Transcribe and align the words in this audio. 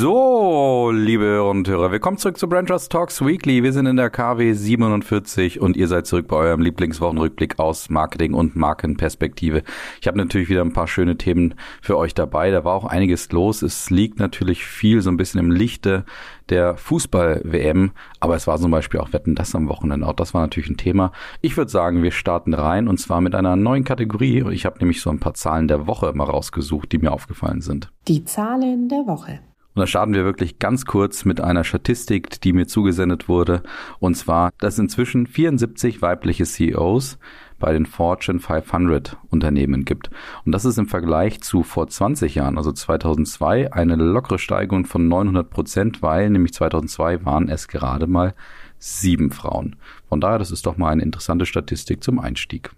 So, 0.00 0.90
liebe 0.94 1.24
Hörer 1.24 1.50
und 1.50 1.68
Hörer, 1.68 1.92
willkommen 1.92 2.16
zurück 2.16 2.38
zu 2.38 2.48
Brand 2.48 2.68
Trust 2.68 2.90
Talks 2.90 3.20
Weekly. 3.22 3.62
Wir 3.62 3.74
sind 3.74 3.84
in 3.84 3.96
der 3.96 4.08
KW 4.08 4.54
47 4.54 5.60
und 5.60 5.76
ihr 5.76 5.88
seid 5.88 6.06
zurück 6.06 6.26
bei 6.26 6.36
eurem 6.36 6.62
Lieblingswochenrückblick 6.62 7.58
aus 7.58 7.90
Marketing 7.90 8.32
und 8.32 8.56
Markenperspektive. 8.56 9.62
Ich 10.00 10.08
habe 10.08 10.16
natürlich 10.16 10.48
wieder 10.48 10.62
ein 10.62 10.72
paar 10.72 10.88
schöne 10.88 11.18
Themen 11.18 11.54
für 11.82 11.98
euch 11.98 12.14
dabei. 12.14 12.50
Da 12.50 12.64
war 12.64 12.76
auch 12.76 12.86
einiges 12.86 13.30
los. 13.30 13.60
Es 13.60 13.90
liegt 13.90 14.18
natürlich 14.18 14.64
viel 14.64 15.02
so 15.02 15.10
ein 15.10 15.18
bisschen 15.18 15.38
im 15.38 15.50
Lichte 15.50 16.06
der 16.48 16.78
Fußball-WM, 16.78 17.90
aber 18.20 18.36
es 18.36 18.46
war 18.46 18.56
zum 18.56 18.70
Beispiel 18.70 19.00
auch 19.00 19.12
Wetten 19.12 19.34
das 19.34 19.54
am 19.54 19.68
Wochenende. 19.68 20.06
Auch 20.06 20.14
das 20.14 20.32
war 20.32 20.40
natürlich 20.40 20.70
ein 20.70 20.78
Thema. 20.78 21.12
Ich 21.42 21.58
würde 21.58 21.70
sagen, 21.70 22.02
wir 22.02 22.12
starten 22.12 22.54
rein 22.54 22.88
und 22.88 22.96
zwar 22.96 23.20
mit 23.20 23.34
einer 23.34 23.54
neuen 23.54 23.84
Kategorie. 23.84 24.46
Ich 24.50 24.64
habe 24.64 24.78
nämlich 24.78 25.02
so 25.02 25.10
ein 25.10 25.20
paar 25.20 25.34
Zahlen 25.34 25.68
der 25.68 25.86
Woche 25.86 26.10
mal 26.14 26.24
rausgesucht, 26.24 26.90
die 26.90 26.98
mir 26.98 27.12
aufgefallen 27.12 27.60
sind. 27.60 27.92
Die 28.08 28.24
Zahlen 28.24 28.88
der 28.88 29.06
Woche. 29.06 29.40
Und 29.74 29.80
da 29.80 29.86
starten 29.86 30.14
wir 30.14 30.24
wirklich 30.24 30.58
ganz 30.58 30.84
kurz 30.84 31.24
mit 31.24 31.40
einer 31.40 31.62
Statistik, 31.62 32.40
die 32.40 32.52
mir 32.52 32.66
zugesendet 32.66 33.28
wurde. 33.28 33.62
Und 34.00 34.16
zwar, 34.16 34.50
dass 34.58 34.78
inzwischen 34.78 35.26
74 35.26 36.02
weibliche 36.02 36.44
CEOs 36.44 37.18
bei 37.60 37.72
den 37.72 37.86
Fortune 37.86 38.40
500 38.40 39.16
Unternehmen 39.28 39.84
gibt. 39.84 40.10
Und 40.44 40.52
das 40.52 40.64
ist 40.64 40.78
im 40.78 40.86
Vergleich 40.86 41.40
zu 41.42 41.62
vor 41.62 41.86
20 41.86 42.34
Jahren, 42.34 42.58
also 42.58 42.72
2002, 42.72 43.72
eine 43.72 43.94
lockere 43.94 44.38
Steigerung 44.38 44.86
von 44.86 45.06
900 45.06 45.48
Prozent, 45.48 46.02
weil 46.02 46.30
nämlich 46.30 46.54
2002 46.54 47.24
waren 47.24 47.48
es 47.48 47.68
gerade 47.68 48.08
mal 48.08 48.34
sieben 48.78 49.30
Frauen. 49.30 49.76
Von 50.08 50.20
daher, 50.20 50.38
das 50.38 50.50
ist 50.50 50.66
doch 50.66 50.78
mal 50.78 50.88
eine 50.88 51.02
interessante 51.02 51.46
Statistik 51.46 52.02
zum 52.02 52.18
Einstieg. 52.18 52.70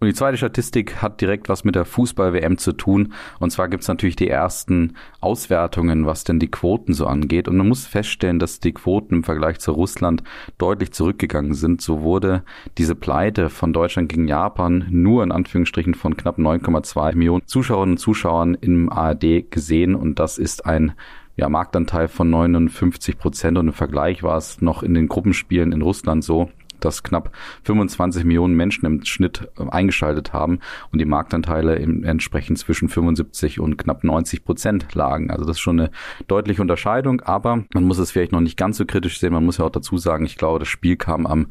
Und 0.00 0.06
die 0.06 0.14
zweite 0.14 0.38
Statistik 0.38 1.02
hat 1.02 1.20
direkt 1.20 1.50
was 1.50 1.62
mit 1.62 1.74
der 1.74 1.84
Fußball-WM 1.84 2.56
zu 2.56 2.72
tun. 2.72 3.12
Und 3.38 3.50
zwar 3.50 3.68
gibt's 3.68 3.86
natürlich 3.86 4.16
die 4.16 4.30
ersten 4.30 4.94
Auswertungen, 5.20 6.06
was 6.06 6.24
denn 6.24 6.38
die 6.38 6.50
Quoten 6.50 6.94
so 6.94 7.06
angeht. 7.06 7.48
Und 7.48 7.58
man 7.58 7.68
muss 7.68 7.86
feststellen, 7.86 8.38
dass 8.38 8.60
die 8.60 8.72
Quoten 8.72 9.16
im 9.16 9.24
Vergleich 9.24 9.58
zu 9.58 9.72
Russland 9.72 10.22
deutlich 10.56 10.92
zurückgegangen 10.92 11.52
sind. 11.52 11.82
So 11.82 12.00
wurde 12.00 12.44
diese 12.78 12.94
Pleite 12.94 13.50
von 13.50 13.74
Deutschland 13.74 14.08
gegen 14.08 14.26
Japan 14.26 14.86
nur 14.88 15.22
in 15.22 15.32
Anführungsstrichen 15.32 15.92
von 15.92 16.16
knapp 16.16 16.38
9,2 16.38 17.14
Millionen 17.14 17.46
Zuschauerinnen 17.46 17.96
und 17.96 17.98
Zuschauern 17.98 18.54
im 18.58 18.90
ARD 18.90 19.50
gesehen. 19.50 19.94
Und 19.94 20.18
das 20.18 20.38
ist 20.38 20.64
ein 20.64 20.94
ja, 21.36 21.50
Marktanteil 21.50 22.08
von 22.08 22.30
59 22.30 23.18
Prozent 23.18 23.58
und 23.58 23.68
im 23.68 23.74
Vergleich 23.74 24.22
war 24.22 24.38
es 24.38 24.62
noch 24.62 24.82
in 24.82 24.94
den 24.94 25.08
Gruppenspielen 25.08 25.72
in 25.72 25.82
Russland 25.82 26.24
so, 26.24 26.48
dass 26.84 27.02
knapp 27.02 27.32
25 27.64 28.24
Millionen 28.24 28.54
Menschen 28.54 28.86
im 28.86 29.04
Schnitt 29.04 29.48
äh, 29.58 29.68
eingeschaltet 29.70 30.32
haben 30.32 30.60
und 30.92 31.00
die 31.00 31.04
Marktanteile 31.04 31.76
entsprechend 31.76 32.58
zwischen 32.58 32.88
75 32.88 33.60
und 33.60 33.76
knapp 33.76 34.04
90 34.04 34.44
Prozent 34.44 34.94
lagen. 34.94 35.30
Also 35.30 35.44
das 35.44 35.56
ist 35.56 35.60
schon 35.60 35.80
eine 35.80 35.90
deutliche 36.26 36.62
Unterscheidung, 36.62 37.20
aber 37.20 37.64
man 37.72 37.84
muss 37.84 37.98
es 37.98 38.10
vielleicht 38.10 38.32
noch 38.32 38.40
nicht 38.40 38.56
ganz 38.56 38.76
so 38.76 38.84
kritisch 38.84 39.20
sehen. 39.20 39.32
Man 39.32 39.44
muss 39.44 39.58
ja 39.58 39.64
auch 39.64 39.70
dazu 39.70 39.98
sagen, 39.98 40.24
ich 40.24 40.36
glaube, 40.36 40.58
das 40.58 40.68
Spiel 40.68 40.96
kam 40.96 41.26
am 41.26 41.46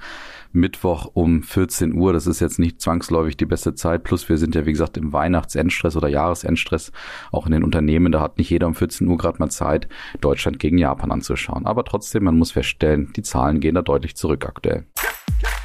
Mittwoch 0.52 1.12
um 1.14 1.44
14 1.44 1.94
Uhr. 1.94 2.14
Das 2.14 2.28
ist 2.28 2.40
jetzt 2.40 2.60
nicht 2.60 2.82
zwangsläufig 2.82 3.38
die 3.38 3.46
beste 3.46 3.76
Zeit. 3.76 4.04
Plus 4.04 4.30
wir 4.30 4.38
sind 4.38 4.56
ja, 4.56 4.66
wie 4.66 4.72
gesagt, 4.72 4.98
im 4.98 5.14
Weihnachtsendstress 5.14 5.96
oder 5.96 6.08
Jahresendstress 6.08 6.92
auch 7.32 7.46
in 7.46 7.52
den 7.52 7.64
Unternehmen. 7.64 8.12
Da 8.12 8.22
hat 8.22 8.38
nicht 8.38 8.50
jeder 8.50 8.68
um 8.68 8.76
14 8.76 9.08
Uhr 9.08 9.18
gerade 9.18 9.40
mal 9.40 9.50
Zeit, 9.50 9.88
Deutschland 10.22 10.60
gegen 10.60 10.78
Japan 10.78 11.12
anzuschauen. 11.12 11.66
Aber 11.66 11.84
trotzdem, 11.84 12.24
man 12.24 12.38
muss 12.38 12.52
feststellen, 12.52 13.14
die 13.16 13.22
Zahlen 13.22 13.60
gehen 13.60 13.76
da 13.76 13.82
deutlich 13.82 14.16
zurück 14.16 14.46
aktuell. 14.46 14.86
Captain. 15.30 15.59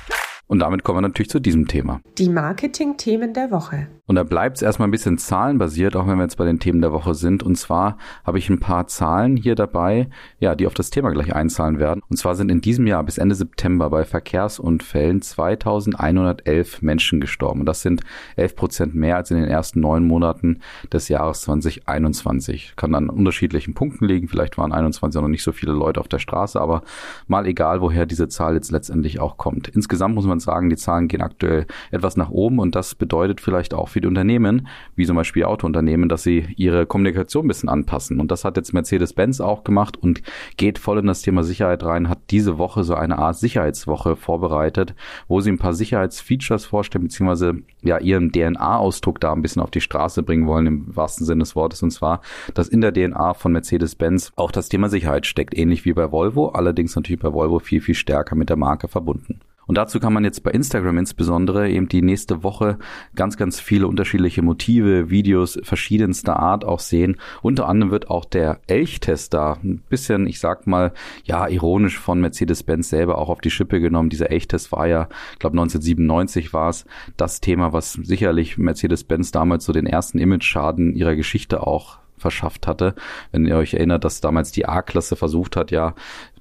Und 0.47 0.59
damit 0.59 0.85
kommen 0.85 0.99
wir 0.99 1.03
natürlich 1.03 1.31
zu 1.31 1.41
diesem 1.41 1.67
Thema. 1.69 2.01
Die 2.19 2.29
Marketing-Themen 2.29 3.33
der 3.33 3.51
Woche. 3.51 3.89
Und 4.07 4.17
da 4.17 4.23
bleibt 4.23 4.59
es 4.59 4.63
erstmal 4.63 4.89
ein 4.89 4.91
bisschen 4.91 5.17
zahlenbasiert, 5.17 5.97
auch 5.97 6.07
wenn 6.07 6.19
wir 6.19 6.25
jetzt 6.25 6.37
bei 6.37 6.45
den 6.45 6.61
Themen 6.61 6.83
der 6.83 6.93
Woche 6.93 7.15
sind. 7.15 7.43
Und 7.43 7.57
zwar 7.57 7.97
habe 8.23 8.39
ich 8.39 8.51
ein 8.51 8.61
paar 8.61 8.87
Zahlen 8.87 9.37
hier 9.39 9.55
dabei, 9.55 10.11
ja, 10.39 10.55
die 10.55 10.67
auf 10.67 10.75
das 10.75 10.91
Thema 10.91 11.11
gleich 11.11 11.35
einzahlen 11.35 11.79
werden. 11.79 12.03
Und 12.11 12.19
zwar 12.19 12.35
sind 12.35 12.51
in 12.51 12.61
diesem 12.61 12.87
Jahr 12.87 13.03
bis 13.03 13.17
Ende 13.17 13.35
September 13.35 13.89
bei 13.89 14.05
Verkehrsunfällen 14.05 15.23
2111 15.23 16.83
Menschen 16.83 17.23
gestorben. 17.23 17.61
Und 17.61 17.67
das 17.67 17.81
sind 17.81 18.03
11 18.37 18.57
Prozent 18.57 18.95
mehr 18.95 19.17
als 19.17 19.31
in 19.31 19.39
den 19.39 19.49
ersten 19.49 19.81
neun 19.81 20.07
Monaten 20.07 20.61
des 20.93 21.09
Jahres 21.09 21.41
2021. 21.43 22.75
Kann 22.77 22.95
an 22.95 23.09
unterschiedlichen 23.09 23.73
Punkten 23.73 24.05
liegen. 24.05 24.29
Vielleicht 24.29 24.59
waren 24.59 24.73
21 24.73 25.19
noch 25.23 25.29
nicht 25.29 25.43
so 25.43 25.53
viele 25.53 25.73
Leute 25.73 26.01
auf 26.01 26.09
der 26.09 26.19
Straße, 26.19 26.61
aber 26.61 26.83
mal 27.27 27.47
egal, 27.47 27.81
woher 27.81 28.05
diese 28.05 28.29
Zahl 28.29 28.55
jetzt 28.55 28.71
letztendlich 28.71 29.19
auch 29.19 29.39
kommt. 29.39 29.69
Insgesamt 29.69 30.15
muss 30.15 30.27
man 30.27 30.34
sagen, 30.41 30.71
die 30.71 30.77
Zahlen 30.77 31.09
gehen 31.09 31.23
aktuell 31.23 31.67
etwas 31.91 32.17
nach 32.17 32.31
oben 32.31 32.59
und 32.59 32.75
das 32.75 32.95
bedeutet 32.95 33.41
vielleicht 33.41 33.75
auch 33.75 33.89
für 33.89 34.01
die 34.01 34.09
Unternehmen, 34.09 34.69
wie 34.97 35.07
zum 35.07 35.17
Beispiel 35.17 35.45
Autounternehmen, 35.45 36.09
dass 36.09 36.23
sie 36.23 36.47
ihre 36.57 36.87
Kommunikation 36.87 37.45
ein 37.45 37.49
bisschen 37.49 37.69
anpassen. 37.69 38.21
Und 38.21 38.31
das 38.31 38.45
hat 38.45 38.57
jetzt 38.57 38.73
Mercedes-Benz 38.73 39.41
auch 39.41 39.65
gemacht 39.65 39.97
und 39.97 40.23
geht 40.57 40.79
voll 40.79 40.99
in 40.99 41.07
das 41.07 41.23
Thema 41.23 41.45
Sicherheit 41.45 41.85
rein, 41.85 42.09
hat 42.09 42.19
diese 42.31 42.59
Woche 42.59 42.85
so 42.85 42.95
eine 42.95 43.19
Art 43.19 43.37
Sicherheitswoche 43.37 44.17
vorbereitet, 44.17 44.95
wo 45.29 45.41
sie 45.41 45.51
ein 45.51 45.59
paar 45.59 45.75
Sicherheitsfeatures 45.75 46.65
vorstellen, 46.65 47.05
beziehungsweise 47.05 47.63
ja 47.83 47.99
ihren 47.99 48.33
DNA-Ausdruck 48.33 49.21
da 49.21 49.33
ein 49.33 49.43
bisschen 49.43 49.63
auf 49.63 49.71
die 49.71 49.81
Straße 49.81 50.23
bringen 50.23 50.47
wollen, 50.47 50.67
im 50.67 50.97
wahrsten 50.97 51.27
Sinne 51.27 51.41
des 51.41 51.57
Wortes. 51.57 51.83
Und 51.83 51.91
zwar, 51.91 52.21
dass 52.55 52.69
in 52.69 52.81
der 52.81 52.93
DNA 52.93 53.35
von 53.35 53.53
Mercedes-Benz 53.53 54.33
auch 54.37 54.51
das 54.51 54.69
Thema 54.69 54.89
Sicherheit 54.89 55.27
steckt, 55.27 55.57
ähnlich 55.57 55.85
wie 55.85 55.93
bei 55.93 56.11
Volvo, 56.11 56.49
allerdings 56.49 56.97
natürlich 56.97 57.21
bei 57.21 57.33
Volvo 57.33 57.59
viel, 57.59 57.81
viel 57.81 57.95
stärker 57.95 58.35
mit 58.37 58.49
der 58.49 58.57
Marke 58.57 58.89
verbunden. 58.89 59.41
Und 59.67 59.77
dazu 59.79 60.01
kann 60.01 60.13
man 60.13 60.25
jetzt 60.25 60.43
bei 60.43 60.51
Instagram 60.51 60.99
insbesondere 60.99 61.71
eben 61.71 61.89
die 61.89 62.03
nächste 62.03 62.43
Woche 62.43 62.79
ganz, 63.15 63.37
ganz 63.37 63.61
viele 63.61 63.87
unterschiedliche 63.87 64.43
Motive, 64.43 65.11
Videos 65.11 65.59
verschiedenster 65.63 66.39
Art 66.39 66.65
auch 66.65 66.81
sehen. 66.81 67.17
Unter 67.43 67.69
anderem 67.69 67.91
wird 67.91 68.11
auch 68.11 68.25
der 68.25 68.61
Elchtest 68.67 69.35
da 69.35 69.59
ein 69.63 69.83
bisschen, 69.89 70.27
ich 70.27 70.41
sag 70.41 70.67
mal, 70.67 70.93
ja, 71.25 71.49
ironisch 71.49 71.99
von 71.99 72.21
Mercedes-Benz 72.21 72.89
selber 72.89 73.19
auch 73.19 73.29
auf 73.29 73.41
die 73.41 73.51
Schippe 73.51 73.81
genommen. 73.81 74.11
Dieser 74.11 74.31
Elchtest 74.31 74.73
war 74.73 74.87
ja, 74.87 75.09
ich 75.33 75.39
glaube 75.39 75.55
1997 75.55 76.53
war 76.53 76.69
es, 76.69 76.85
das 77.17 77.41
Thema, 77.41 77.73
was 77.73 77.93
sicherlich 77.93 78.59
Mercedes-Benz 78.59 79.33
damals 79.33 79.65
so 79.65 79.73
den 79.73 79.87
ersten 79.87 80.19
Image-Schaden 80.19 80.95
ihrer 80.95 81.17
Geschichte 81.17 81.67
auch 81.67 81.99
verschafft 82.17 82.67
hatte. 82.67 82.95
Wenn 83.33 83.45
ihr 83.45 83.57
euch 83.57 83.75
erinnert, 83.75 84.05
dass 84.05 84.21
damals 84.21 84.53
die 84.53 84.67
A-Klasse 84.67 85.17
versucht 85.17 85.57
hat, 85.57 85.71
ja 85.71 85.95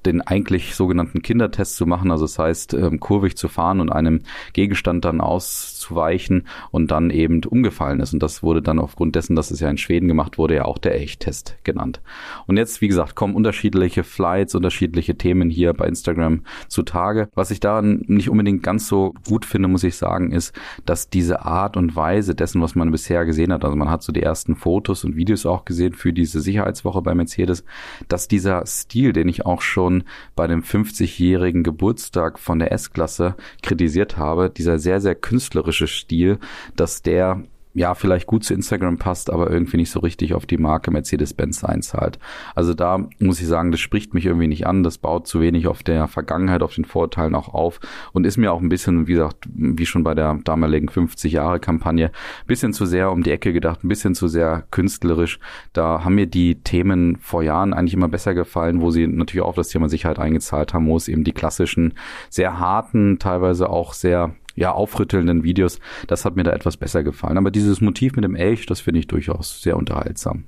den 0.05 0.21
eigentlich 0.21 0.75
sogenannten 0.75 1.21
Kindertest 1.21 1.75
zu 1.75 1.85
machen, 1.85 2.11
also 2.11 2.25
das 2.25 2.39
heißt 2.39 2.73
ähm, 2.73 2.99
kurvig 2.99 3.37
zu 3.37 3.47
fahren 3.47 3.79
und 3.79 3.91
einem 3.91 4.21
Gegenstand 4.53 5.05
dann 5.05 5.21
auszuweichen 5.21 6.47
und 6.71 6.91
dann 6.91 7.09
eben 7.09 7.43
umgefallen 7.43 7.99
ist. 7.99 8.13
Und 8.13 8.21
das 8.21 8.43
wurde 8.43 8.61
dann 8.61 8.79
aufgrund 8.79 9.15
dessen, 9.15 9.35
dass 9.35 9.51
es 9.51 9.59
ja 9.59 9.69
in 9.69 9.77
Schweden 9.77 10.07
gemacht 10.07 10.37
wurde, 10.37 10.55
ja 10.55 10.65
auch 10.65 10.77
der 10.77 10.95
Elchtest 10.95 11.55
genannt. 11.63 12.01
Und 12.47 12.57
jetzt, 12.57 12.81
wie 12.81 12.87
gesagt, 12.87 13.15
kommen 13.15 13.35
unterschiedliche 13.35 14.03
Flights, 14.03 14.55
unterschiedliche 14.55 15.15
Themen 15.15 15.49
hier 15.49 15.73
bei 15.73 15.87
Instagram 15.87 16.41
zutage. 16.67 17.29
Was 17.35 17.51
ich 17.51 17.59
daran 17.59 18.03
nicht 18.07 18.29
unbedingt 18.29 18.63
ganz 18.63 18.87
so 18.87 19.13
gut 19.27 19.45
finde, 19.45 19.67
muss 19.67 19.83
ich 19.83 19.95
sagen, 19.95 20.31
ist, 20.31 20.53
dass 20.85 21.09
diese 21.09 21.45
Art 21.45 21.77
und 21.77 21.95
Weise 21.95 22.35
dessen, 22.35 22.61
was 22.61 22.75
man 22.75 22.91
bisher 22.91 23.25
gesehen 23.25 23.53
hat, 23.53 23.63
also 23.63 23.75
man 23.75 23.89
hat 23.89 24.03
so 24.03 24.11
die 24.11 24.23
ersten 24.23 24.55
Fotos 24.55 25.03
und 25.03 25.15
Videos 25.15 25.45
auch 25.45 25.65
gesehen 25.65 25.93
für 25.93 26.13
diese 26.13 26.41
Sicherheitswoche 26.41 27.01
bei 27.01 27.15
Mercedes, 27.15 27.63
dass 28.07 28.27
dieser 28.27 28.65
Stil, 28.65 29.13
den 29.13 29.27
ich 29.27 29.45
auch 29.45 29.61
schon 29.61 29.92
schon 29.93 30.03
bei 30.35 30.47
dem 30.47 30.63
50-jährigen 30.63 31.63
Geburtstag 31.63 32.39
von 32.39 32.59
der 32.59 32.71
S-Klasse 32.71 33.35
kritisiert 33.61 34.17
habe, 34.17 34.49
dieser 34.49 34.79
sehr, 34.79 35.01
sehr 35.01 35.15
künstlerische 35.15 35.87
Stil, 35.87 36.39
dass 36.75 37.01
der 37.01 37.43
ja, 37.73 37.95
vielleicht 37.95 38.27
gut 38.27 38.43
zu 38.43 38.53
Instagram 38.53 38.97
passt, 38.97 39.31
aber 39.31 39.49
irgendwie 39.49 39.77
nicht 39.77 39.89
so 39.89 39.99
richtig 39.99 40.33
auf 40.35 40.45
die 40.45 40.57
Marke 40.57 40.91
Mercedes-Benz 40.91 41.63
einzahlt. 41.63 42.19
Also 42.53 42.73
da 42.73 43.07
muss 43.19 43.41
ich 43.41 43.47
sagen, 43.47 43.71
das 43.71 43.79
spricht 43.79 44.13
mich 44.13 44.25
irgendwie 44.25 44.47
nicht 44.47 44.67
an, 44.67 44.83
das 44.83 44.99
baut 44.99 45.27
zu 45.27 45.41
wenig 45.41 45.67
auf 45.67 45.81
der 45.81 46.07
Vergangenheit, 46.07 46.61
auf 46.61 46.75
den 46.75 46.85
Vorteilen 46.85 47.33
auch 47.33 47.53
auf 47.53 47.79
und 48.11 48.25
ist 48.27 48.37
mir 48.37 48.53
auch 48.53 48.61
ein 48.61 48.69
bisschen, 48.69 49.07
wie 49.07 49.13
gesagt, 49.13 49.47
wie 49.53 49.85
schon 49.85 50.03
bei 50.03 50.13
der 50.13 50.39
damaligen 50.43 50.87
50-Jahre-Kampagne, 50.87 52.11
bisschen 52.45 52.73
zu 52.73 52.85
sehr 52.85 53.11
um 53.11 53.23
die 53.23 53.31
Ecke 53.31 53.53
gedacht, 53.53 53.83
ein 53.83 53.89
bisschen 53.89 54.13
zu 54.13 54.27
sehr 54.27 54.65
künstlerisch. 54.69 55.39
Da 55.73 56.03
haben 56.03 56.15
mir 56.15 56.27
die 56.27 56.55
Themen 56.55 57.17
vor 57.17 57.41
Jahren 57.41 57.73
eigentlich 57.73 57.95
immer 57.95 58.07
besser 58.07 58.35
gefallen, 58.35 58.81
wo 58.81 58.91
sie 58.91 59.07
natürlich 59.07 59.43
auch 59.43 59.49
auf 59.49 59.55
das 59.55 59.69
Thema 59.69 59.89
Sicherheit 59.89 60.19
eingezahlt 60.19 60.73
haben, 60.73 60.87
wo 60.87 60.97
es 60.97 61.07
eben 61.07 61.23
die 61.23 61.33
klassischen, 61.33 61.93
sehr 62.29 62.59
harten, 62.59 63.17
teilweise 63.17 63.69
auch 63.69 63.93
sehr 63.93 64.35
ja, 64.55 64.71
aufrüttelnden 64.71 65.43
Videos. 65.43 65.79
Das 66.07 66.25
hat 66.25 66.35
mir 66.35 66.43
da 66.43 66.51
etwas 66.51 66.77
besser 66.77 67.03
gefallen. 67.03 67.37
Aber 67.37 67.51
dieses 67.51 67.81
Motiv 67.81 68.15
mit 68.15 68.23
dem 68.23 68.35
Elch, 68.35 68.65
das 68.65 68.81
finde 68.81 68.99
ich 68.99 69.07
durchaus 69.07 69.61
sehr 69.61 69.77
unterhaltsam. 69.77 70.45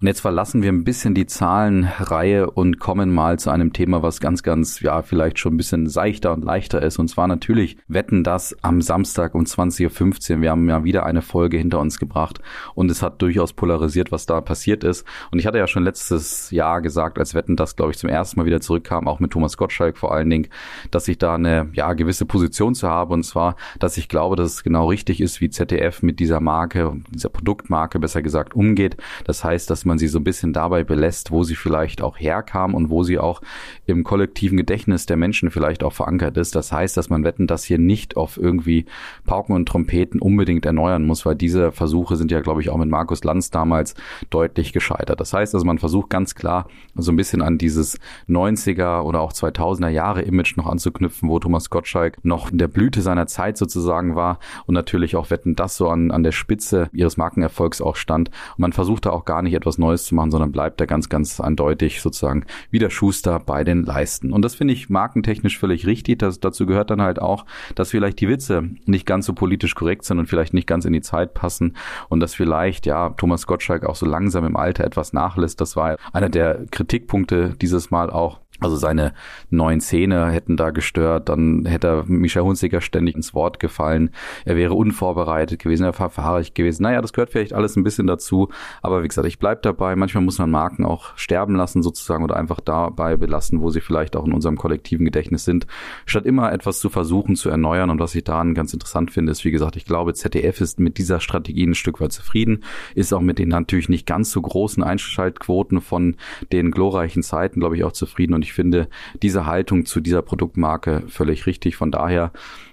Und 0.00 0.08
jetzt 0.08 0.20
verlassen 0.20 0.62
wir 0.62 0.70
ein 0.70 0.84
bisschen 0.84 1.14
die 1.14 1.24
Zahlenreihe 1.24 2.50
und 2.50 2.78
kommen 2.78 3.14
mal 3.14 3.38
zu 3.38 3.48
einem 3.48 3.72
Thema, 3.72 4.02
was 4.02 4.20
ganz, 4.20 4.42
ganz, 4.42 4.80
ja, 4.80 5.00
vielleicht 5.00 5.38
schon 5.38 5.54
ein 5.54 5.56
bisschen 5.56 5.88
seichter 5.88 6.34
und 6.34 6.44
leichter 6.44 6.82
ist. 6.82 6.98
Und 6.98 7.08
zwar 7.08 7.26
natürlich 7.26 7.78
Wetten 7.88 8.22
das 8.22 8.54
am 8.62 8.82
Samstag 8.82 9.34
um 9.34 9.44
20.15 9.44 10.34
Uhr. 10.34 10.40
Wir 10.42 10.50
haben 10.50 10.68
ja 10.68 10.84
wieder 10.84 11.06
eine 11.06 11.22
Folge 11.22 11.56
hinter 11.56 11.80
uns 11.80 11.98
gebracht 11.98 12.40
und 12.74 12.90
es 12.90 13.00
hat 13.00 13.22
durchaus 13.22 13.54
polarisiert, 13.54 14.12
was 14.12 14.26
da 14.26 14.42
passiert 14.42 14.84
ist. 14.84 15.06
Und 15.30 15.38
ich 15.38 15.46
hatte 15.46 15.56
ja 15.56 15.66
schon 15.66 15.84
letztes 15.84 16.50
Jahr 16.50 16.82
gesagt, 16.82 17.18
als 17.18 17.34
Wetten 17.34 17.56
das, 17.56 17.74
glaube 17.74 17.92
ich, 17.92 17.98
zum 17.98 18.10
ersten 18.10 18.38
Mal 18.38 18.44
wieder 18.44 18.60
zurückkam, 18.60 19.08
auch 19.08 19.18
mit 19.18 19.30
Thomas 19.30 19.56
Gottschalk 19.56 19.96
vor 19.96 20.12
allen 20.12 20.28
Dingen, 20.28 20.48
dass 20.90 21.08
ich 21.08 21.16
da 21.16 21.36
eine, 21.36 21.70
ja, 21.72 21.94
gewisse 21.94 22.26
Position 22.26 22.74
zu 22.74 22.86
habe. 22.86 23.14
Und 23.14 23.22
zwar, 23.22 23.56
dass 23.78 23.96
ich 23.96 24.10
glaube, 24.10 24.36
dass 24.36 24.52
es 24.52 24.62
genau 24.62 24.90
richtig 24.90 25.22
ist, 25.22 25.40
wie 25.40 25.48
ZDF 25.48 26.02
mit 26.02 26.20
dieser 26.20 26.40
Marke, 26.40 27.00
dieser 27.08 27.30
Produktmarke 27.30 27.98
besser 27.98 28.20
gesagt, 28.20 28.54
umgeht. 28.54 28.98
Das 29.24 29.42
heißt, 29.42 29.70
dass 29.70 29.85
man 29.86 29.98
sie 29.98 30.08
so 30.08 30.18
ein 30.18 30.24
bisschen 30.24 30.52
dabei 30.52 30.84
belässt, 30.84 31.30
wo 31.30 31.42
sie 31.44 31.54
vielleicht 31.54 32.02
auch 32.02 32.18
herkam 32.18 32.74
und 32.74 32.90
wo 32.90 33.02
sie 33.02 33.18
auch 33.18 33.40
im 33.86 34.04
kollektiven 34.04 34.56
Gedächtnis 34.56 35.06
der 35.06 35.16
Menschen 35.16 35.50
vielleicht 35.50 35.82
auch 35.82 35.92
verankert 35.92 36.36
ist. 36.36 36.54
Das 36.54 36.72
heißt, 36.72 36.96
dass 36.96 37.08
man 37.08 37.24
wetten, 37.24 37.46
dass 37.46 37.64
hier 37.64 37.78
nicht 37.78 38.16
auf 38.16 38.36
irgendwie 38.36 38.86
Pauken 39.24 39.54
und 39.54 39.66
Trompeten 39.66 40.20
unbedingt 40.20 40.66
erneuern 40.66 41.04
muss, 41.04 41.24
weil 41.24 41.36
diese 41.36 41.72
Versuche 41.72 42.16
sind 42.16 42.30
ja, 42.30 42.40
glaube 42.40 42.60
ich, 42.60 42.70
auch 42.70 42.76
mit 42.76 42.88
Markus 42.88 43.24
Lanz 43.24 43.50
damals 43.50 43.94
deutlich 44.30 44.72
gescheitert. 44.72 45.20
Das 45.20 45.32
heißt, 45.32 45.54
also 45.54 45.64
man 45.64 45.78
versucht 45.78 46.10
ganz 46.10 46.34
klar 46.34 46.68
so 46.94 47.12
ein 47.12 47.16
bisschen 47.16 47.42
an 47.42 47.58
dieses 47.58 47.98
90er 48.28 49.00
oder 49.02 49.20
auch 49.20 49.32
2000er 49.32 49.88
Jahre 49.88 50.22
Image 50.22 50.56
noch 50.56 50.66
anzuknüpfen, 50.66 51.28
wo 51.28 51.38
Thomas 51.38 51.70
Gottschalk 51.70 52.24
noch 52.24 52.50
in 52.50 52.58
der 52.58 52.68
Blüte 52.68 53.02
seiner 53.02 53.26
Zeit 53.26 53.56
sozusagen 53.56 54.16
war 54.16 54.38
und 54.66 54.74
natürlich 54.74 55.16
auch 55.16 55.30
wetten, 55.30 55.56
das 55.56 55.76
so 55.76 55.88
an, 55.88 56.10
an 56.10 56.22
der 56.22 56.32
Spitze 56.32 56.88
ihres 56.92 57.16
Markenerfolgs 57.16 57.80
auch 57.80 57.96
stand. 57.96 58.28
Und 58.28 58.58
man 58.58 58.72
versucht 58.72 59.06
da 59.06 59.10
auch 59.10 59.24
gar 59.24 59.42
nicht 59.42 59.54
etwas 59.54 59.75
Neues 59.78 60.04
zu 60.04 60.14
machen, 60.14 60.30
sondern 60.30 60.52
bleibt 60.52 60.80
da 60.80 60.86
ganz, 60.86 61.08
ganz 61.08 61.40
eindeutig 61.40 62.00
sozusagen 62.00 62.44
wieder 62.70 62.90
Schuster 62.90 63.40
bei 63.40 63.64
den 63.64 63.84
Leisten. 63.84 64.32
Und 64.32 64.42
das 64.42 64.54
finde 64.54 64.74
ich 64.74 64.90
markentechnisch 64.90 65.58
völlig 65.58 65.86
richtig. 65.86 66.18
Das, 66.18 66.40
dazu 66.40 66.66
gehört 66.66 66.90
dann 66.90 67.02
halt 67.02 67.20
auch, 67.20 67.46
dass 67.74 67.90
vielleicht 67.90 68.20
die 68.20 68.28
Witze 68.28 68.70
nicht 68.86 69.06
ganz 69.06 69.26
so 69.26 69.32
politisch 69.32 69.74
korrekt 69.74 70.04
sind 70.04 70.18
und 70.18 70.28
vielleicht 70.28 70.54
nicht 70.54 70.66
ganz 70.66 70.84
in 70.84 70.92
die 70.92 71.00
Zeit 71.00 71.34
passen 71.34 71.76
und 72.08 72.20
dass 72.20 72.34
vielleicht, 72.34 72.86
ja, 72.86 73.10
Thomas 73.10 73.46
Gottschalk 73.46 73.84
auch 73.84 73.96
so 73.96 74.06
langsam 74.06 74.44
im 74.44 74.56
Alter 74.56 74.84
etwas 74.84 75.12
nachlässt. 75.12 75.60
Das 75.60 75.76
war 75.76 75.96
einer 76.12 76.28
der 76.28 76.66
Kritikpunkte 76.70 77.54
dieses 77.60 77.90
Mal 77.90 78.10
auch. 78.10 78.40
Also 78.60 78.76
seine 78.76 79.12
neuen 79.50 79.80
Zähne 79.80 80.30
hätten 80.30 80.56
da 80.56 80.70
gestört, 80.70 81.28
dann 81.28 81.66
hätte 81.66 82.04
Micha 82.06 82.40
Hunziker 82.40 82.80
ständig 82.80 83.14
ins 83.14 83.34
Wort 83.34 83.60
gefallen, 83.60 84.10
er 84.44 84.56
wäre 84.56 84.74
unvorbereitet 84.74 85.60
gewesen, 85.60 85.84
er 85.84 85.98
war 85.98 86.10
fahrig 86.10 86.54
gewesen. 86.54 86.82
Naja, 86.82 87.02
das 87.02 87.12
gehört 87.12 87.30
vielleicht 87.30 87.52
alles 87.52 87.76
ein 87.76 87.84
bisschen 87.84 88.06
dazu, 88.06 88.48
aber 88.82 89.02
wie 89.02 89.08
gesagt, 89.08 89.28
ich 89.28 89.38
bleib 89.38 89.62
dabei. 89.62 89.96
Manchmal 89.96 90.24
muss 90.24 90.38
man 90.38 90.50
Marken 90.50 90.84
auch 90.84 91.16
sterben 91.16 91.54
lassen 91.54 91.82
sozusagen 91.82 92.24
oder 92.24 92.36
einfach 92.36 92.60
dabei 92.60 93.16
belassen, 93.16 93.60
wo 93.60 93.70
sie 93.70 93.80
vielleicht 93.80 94.16
auch 94.16 94.26
in 94.26 94.32
unserem 94.32 94.56
kollektiven 94.56 95.04
Gedächtnis 95.04 95.44
sind, 95.44 95.66
statt 96.06 96.24
immer 96.24 96.52
etwas 96.52 96.80
zu 96.80 96.88
versuchen 96.88 97.36
zu 97.36 97.50
erneuern. 97.50 97.90
Und 97.90 98.00
was 98.00 98.14
ich 98.14 98.24
daran 98.24 98.54
ganz 98.54 98.72
interessant 98.72 99.10
finde, 99.10 99.32
ist, 99.32 99.44
wie 99.44 99.50
gesagt, 99.50 99.76
ich 99.76 99.84
glaube, 99.84 100.14
ZDF 100.14 100.60
ist 100.60 100.80
mit 100.80 100.98
dieser 100.98 101.20
Strategie 101.20 101.66
ein 101.66 101.74
Stück 101.74 102.00
weit 102.00 102.12
zufrieden, 102.12 102.64
ist 102.94 103.12
auch 103.12 103.20
mit 103.20 103.38
den 103.38 103.48
natürlich 103.48 103.88
nicht 103.88 104.06
ganz 104.06 104.30
so 104.30 104.40
großen 104.40 104.82
Einschaltquoten 104.82 105.80
von 105.80 106.16
den 106.52 106.70
glorreichen 106.70 107.22
Zeiten, 107.22 107.60
glaube 107.60 107.76
ich, 107.76 107.84
auch 107.84 107.92
zufrieden. 107.92 108.34
Und 108.34 108.45
ich 108.46 108.52
finde 108.52 108.88
diese 109.22 109.44
Haltung 109.44 109.86
zu 109.86 110.00
dieser 110.00 110.22
Produktmarke 110.22 111.02
völlig 111.08 111.46
richtig. 111.46 111.76
Von 111.76 111.90
daher 111.90 112.32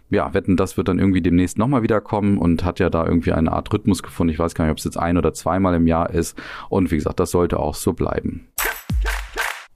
ja, 0.10 0.32
wetten, 0.36 0.56
das 0.56 0.78
wird 0.78 0.88
dann 0.88 1.00
irgendwie 1.00 1.22
demnächst 1.22 1.58
nochmal 1.58 1.82
wieder 1.82 2.00
kommen 2.00 2.38
und 2.38 2.64
hat 2.64 2.80
ja 2.80 2.92
da 2.92 3.06
irgendwie 3.06 3.34
eine 3.34 3.52
Art 3.52 3.74
Rhythmus 3.74 4.04
gefunden. 4.04 4.32
Ich 4.32 4.38
weiß 4.38 4.54
gar 4.54 4.66
nicht, 4.66 4.72
ob 4.72 4.78
es 4.78 4.84
jetzt 4.84 4.98
ein 4.98 5.18
oder 5.18 5.34
zweimal 5.34 5.74
im 5.74 5.88
Jahr 5.88 6.12
ist. 6.12 6.40
Und 6.70 6.92
wie 6.92 6.98
gesagt, 6.98 7.20
das 7.20 7.32
sollte 7.32 7.60
auch 7.60 7.74
so 7.74 7.94
bleiben. 7.94 8.48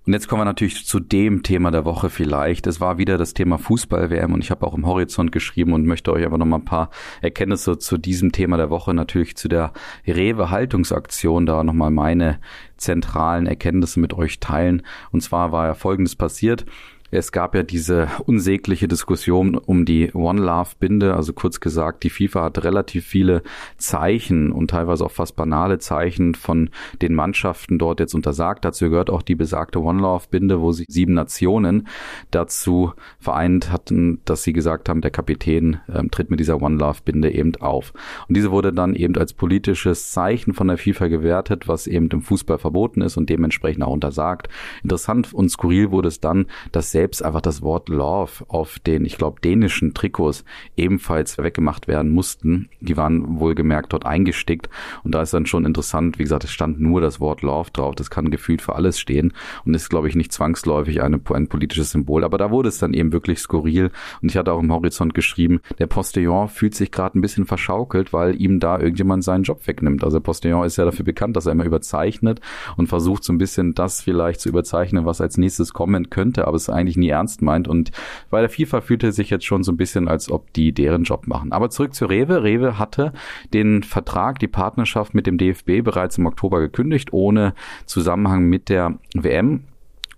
Und 0.07 0.13
jetzt 0.13 0.29
kommen 0.29 0.39
wir 0.39 0.45
natürlich 0.45 0.85
zu 0.85 1.01
dem 1.01 1.43
Thema 1.43 1.69
der 1.69 1.83
Woche 1.83 2.09
vielleicht. 2.09 2.65
Es 2.65 2.79
war 2.79 2.97
wieder 2.97 3.17
das 3.17 3.33
Thema 3.33 3.57
Fußball-WM 3.57 4.33
und 4.33 4.41
ich 4.41 4.51
habe 4.51 4.65
auch 4.65 4.73
im 4.73 4.85
Horizont 4.85 5.33
geschrieben 5.33 5.73
und 5.73 5.85
möchte 5.85 6.13
euch 6.13 6.25
aber 6.25 6.37
noch 6.37 6.45
mal 6.45 6.59
ein 6.59 6.65
paar 6.65 6.91
Erkenntnisse 7.21 7.77
zu 7.77 7.97
diesem 7.97 8.31
Thema 8.31 8.55
der 8.55 8.69
Woche, 8.69 8.93
natürlich 8.93 9.35
zu 9.35 9.49
der 9.49 9.73
Rewe-Haltungsaktion, 10.07 11.45
da 11.45 11.61
noch 11.61 11.73
mal 11.73 11.91
meine 11.91 12.39
zentralen 12.77 13.47
Erkenntnisse 13.47 13.99
mit 13.99 14.13
euch 14.13 14.39
teilen. 14.39 14.81
Und 15.11 15.23
zwar 15.23 15.51
war 15.51 15.65
ja 15.65 15.73
Folgendes 15.73 16.15
passiert. 16.15 16.65
Es 17.09 17.31
gab 17.31 17.55
ja 17.55 17.63
diese 17.63 18.09
unsägliche 18.25 18.87
Diskussion 18.87 19.55
um 19.55 19.85
die 19.85 20.11
One 20.13 20.41
Love 20.41 20.71
Binde, 20.79 21.15
also 21.15 21.31
kurz 21.31 21.61
gesagt, 21.61 22.03
die 22.03 22.09
FIFA 22.09 22.43
hat 22.43 22.63
relativ 22.65 23.05
viele 23.05 23.43
Zeichen 23.77 24.51
und 24.51 24.71
teilweise 24.71 25.05
auch 25.05 25.11
fast 25.11 25.37
banale 25.37 25.79
Zeichen 25.79 26.35
von 26.35 26.69
den 27.01 27.15
Mannschaften 27.15 27.79
dort 27.79 28.01
jetzt 28.01 28.13
untersagt. 28.13 28.65
Dazu 28.65 28.89
gehört 28.89 29.09
auch 29.09 29.21
die 29.21 29.35
besagte 29.35 29.81
One 29.81 30.01
Love 30.01 30.25
Binde, 30.29 30.59
wo 30.59 30.73
sich 30.73 30.85
sieben 30.89 31.13
Nationen 31.13 31.87
dazu 32.31 32.91
vereint 33.19 33.71
hatten, 33.71 34.19
dass 34.25 34.43
sie 34.43 34.51
gesagt 34.51 34.89
haben, 34.89 34.99
der 34.99 35.11
Kapitän 35.11 35.79
äh, 35.87 36.05
tritt 36.09 36.29
mit 36.29 36.41
dieser 36.41 36.61
One 36.61 36.77
Love 36.77 36.99
Binde 37.05 37.31
eben 37.31 37.55
auf. 37.61 37.93
Und 38.27 38.35
diese 38.35 38.51
wurde 38.51 38.73
dann 38.73 38.95
eben 38.95 39.15
als 39.15 39.31
politisches 39.31 40.11
Zeichen 40.11 40.53
von 40.53 40.67
der 40.67 40.77
FIFA 40.77 41.07
gewertet, 41.07 41.69
was 41.69 41.87
eben 41.87 42.09
im 42.09 42.21
Fußball 42.21 42.57
verboten 42.57 43.01
ist 43.01 43.15
und 43.15 43.29
dementsprechend 43.29 43.83
auch 43.83 43.93
untersagt. 43.93 44.49
Interessant 44.83 45.33
und 45.33 45.49
skurril 45.49 45.91
wurde 45.91 46.09
es 46.09 46.19
dann, 46.19 46.47
dass 46.73 46.96
selbst 46.97 47.23
einfach 47.23 47.41
das 47.41 47.61
Wort 47.61 47.89
Love 47.89 48.43
auf 48.47 48.79
den, 48.79 49.05
ich 49.05 49.19
glaube, 49.19 49.39
dänischen 49.39 49.93
Trikots 49.93 50.43
ebenfalls 50.75 51.37
weggemacht 51.37 51.87
werden 51.87 52.11
mussten. 52.11 52.69
Die 52.79 52.97
waren 52.97 53.39
wohlgemerkt 53.39 53.93
dort 53.93 54.03
eingestickt. 54.03 54.67
Und 55.03 55.13
da 55.13 55.21
ist 55.21 55.31
dann 55.31 55.45
schon 55.45 55.63
interessant, 55.63 56.17
wie 56.17 56.23
gesagt, 56.23 56.45
es 56.45 56.51
stand 56.51 56.79
nur 56.79 56.99
das 56.99 57.19
Wort 57.19 57.43
Love 57.43 57.69
drauf. 57.71 57.93
Das 57.93 58.09
kann 58.09 58.31
gefühlt 58.31 58.63
für 58.63 58.73
alles 58.73 58.99
stehen 58.99 59.33
und 59.63 59.75
ist, 59.75 59.89
glaube 59.89 60.07
ich, 60.09 60.15
nicht 60.15 60.31
zwangsläufig 60.31 61.03
eine, 61.03 61.21
ein 61.35 61.47
politisches 61.47 61.91
Symbol. 61.91 62.23
Aber 62.23 62.39
da 62.39 62.49
wurde 62.49 62.69
es 62.69 62.79
dann 62.79 62.95
eben 62.95 63.11
wirklich 63.11 63.37
skurril. 63.37 63.91
Und 64.23 64.31
ich 64.31 64.35
hatte 64.35 64.51
auch 64.51 64.59
im 64.59 64.73
Horizont 64.73 65.13
geschrieben, 65.13 65.61
der 65.77 65.85
Postillon 65.85 66.47
fühlt 66.47 66.73
sich 66.73 66.89
gerade 66.89 67.19
ein 67.19 67.21
bisschen 67.21 67.45
verschaukelt, 67.45 68.11
weil 68.11 68.41
ihm 68.41 68.59
da 68.59 68.79
irgendjemand 68.79 69.23
seinen 69.23 69.43
Job 69.43 69.67
wegnimmt. 69.67 70.03
Also 70.03 70.19
Postillon 70.19 70.65
ist 70.65 70.77
ja 70.77 70.85
dafür 70.85 71.05
bekannt, 71.05 71.35
dass 71.35 71.45
er 71.45 71.51
immer 71.51 71.65
überzeichnet 71.65 72.41
und 72.75 72.87
versucht 72.87 73.23
so 73.23 73.31
ein 73.33 73.37
bisschen 73.37 73.75
das 73.75 74.01
vielleicht 74.01 74.41
zu 74.41 74.49
überzeichnen, 74.49 75.05
was 75.05 75.21
als 75.21 75.37
nächstes 75.37 75.73
kommen 75.73 76.09
könnte. 76.09 76.47
Aber 76.47 76.55
es 76.55 76.63
ist 76.63 76.69
eigentlich 76.69 76.86
eigentlich 76.87 76.97
nie 76.97 77.09
ernst 77.09 77.41
meint. 77.41 77.67
Und 77.67 77.91
bei 78.29 78.39
der 78.39 78.49
FIFA 78.49 78.81
fühlte 78.81 79.11
sich 79.11 79.29
jetzt 79.29 79.45
schon 79.45 79.63
so 79.63 79.71
ein 79.71 79.77
bisschen, 79.77 80.07
als 80.07 80.31
ob 80.31 80.51
die 80.53 80.71
deren 80.71 81.03
Job 81.03 81.27
machen. 81.27 81.51
Aber 81.51 81.69
zurück 81.69 81.93
zu 81.93 82.05
Rewe. 82.05 82.43
Rewe 82.43 82.79
hatte 82.79 83.13
den 83.53 83.83
Vertrag, 83.83 84.39
die 84.39 84.47
Partnerschaft 84.47 85.13
mit 85.13 85.27
dem 85.27 85.37
DFB 85.37 85.83
bereits 85.83 86.17
im 86.17 86.25
Oktober 86.25 86.59
gekündigt, 86.59 87.13
ohne 87.13 87.53
Zusammenhang 87.85 88.43
mit 88.45 88.69
der 88.69 88.97
WM 89.13 89.63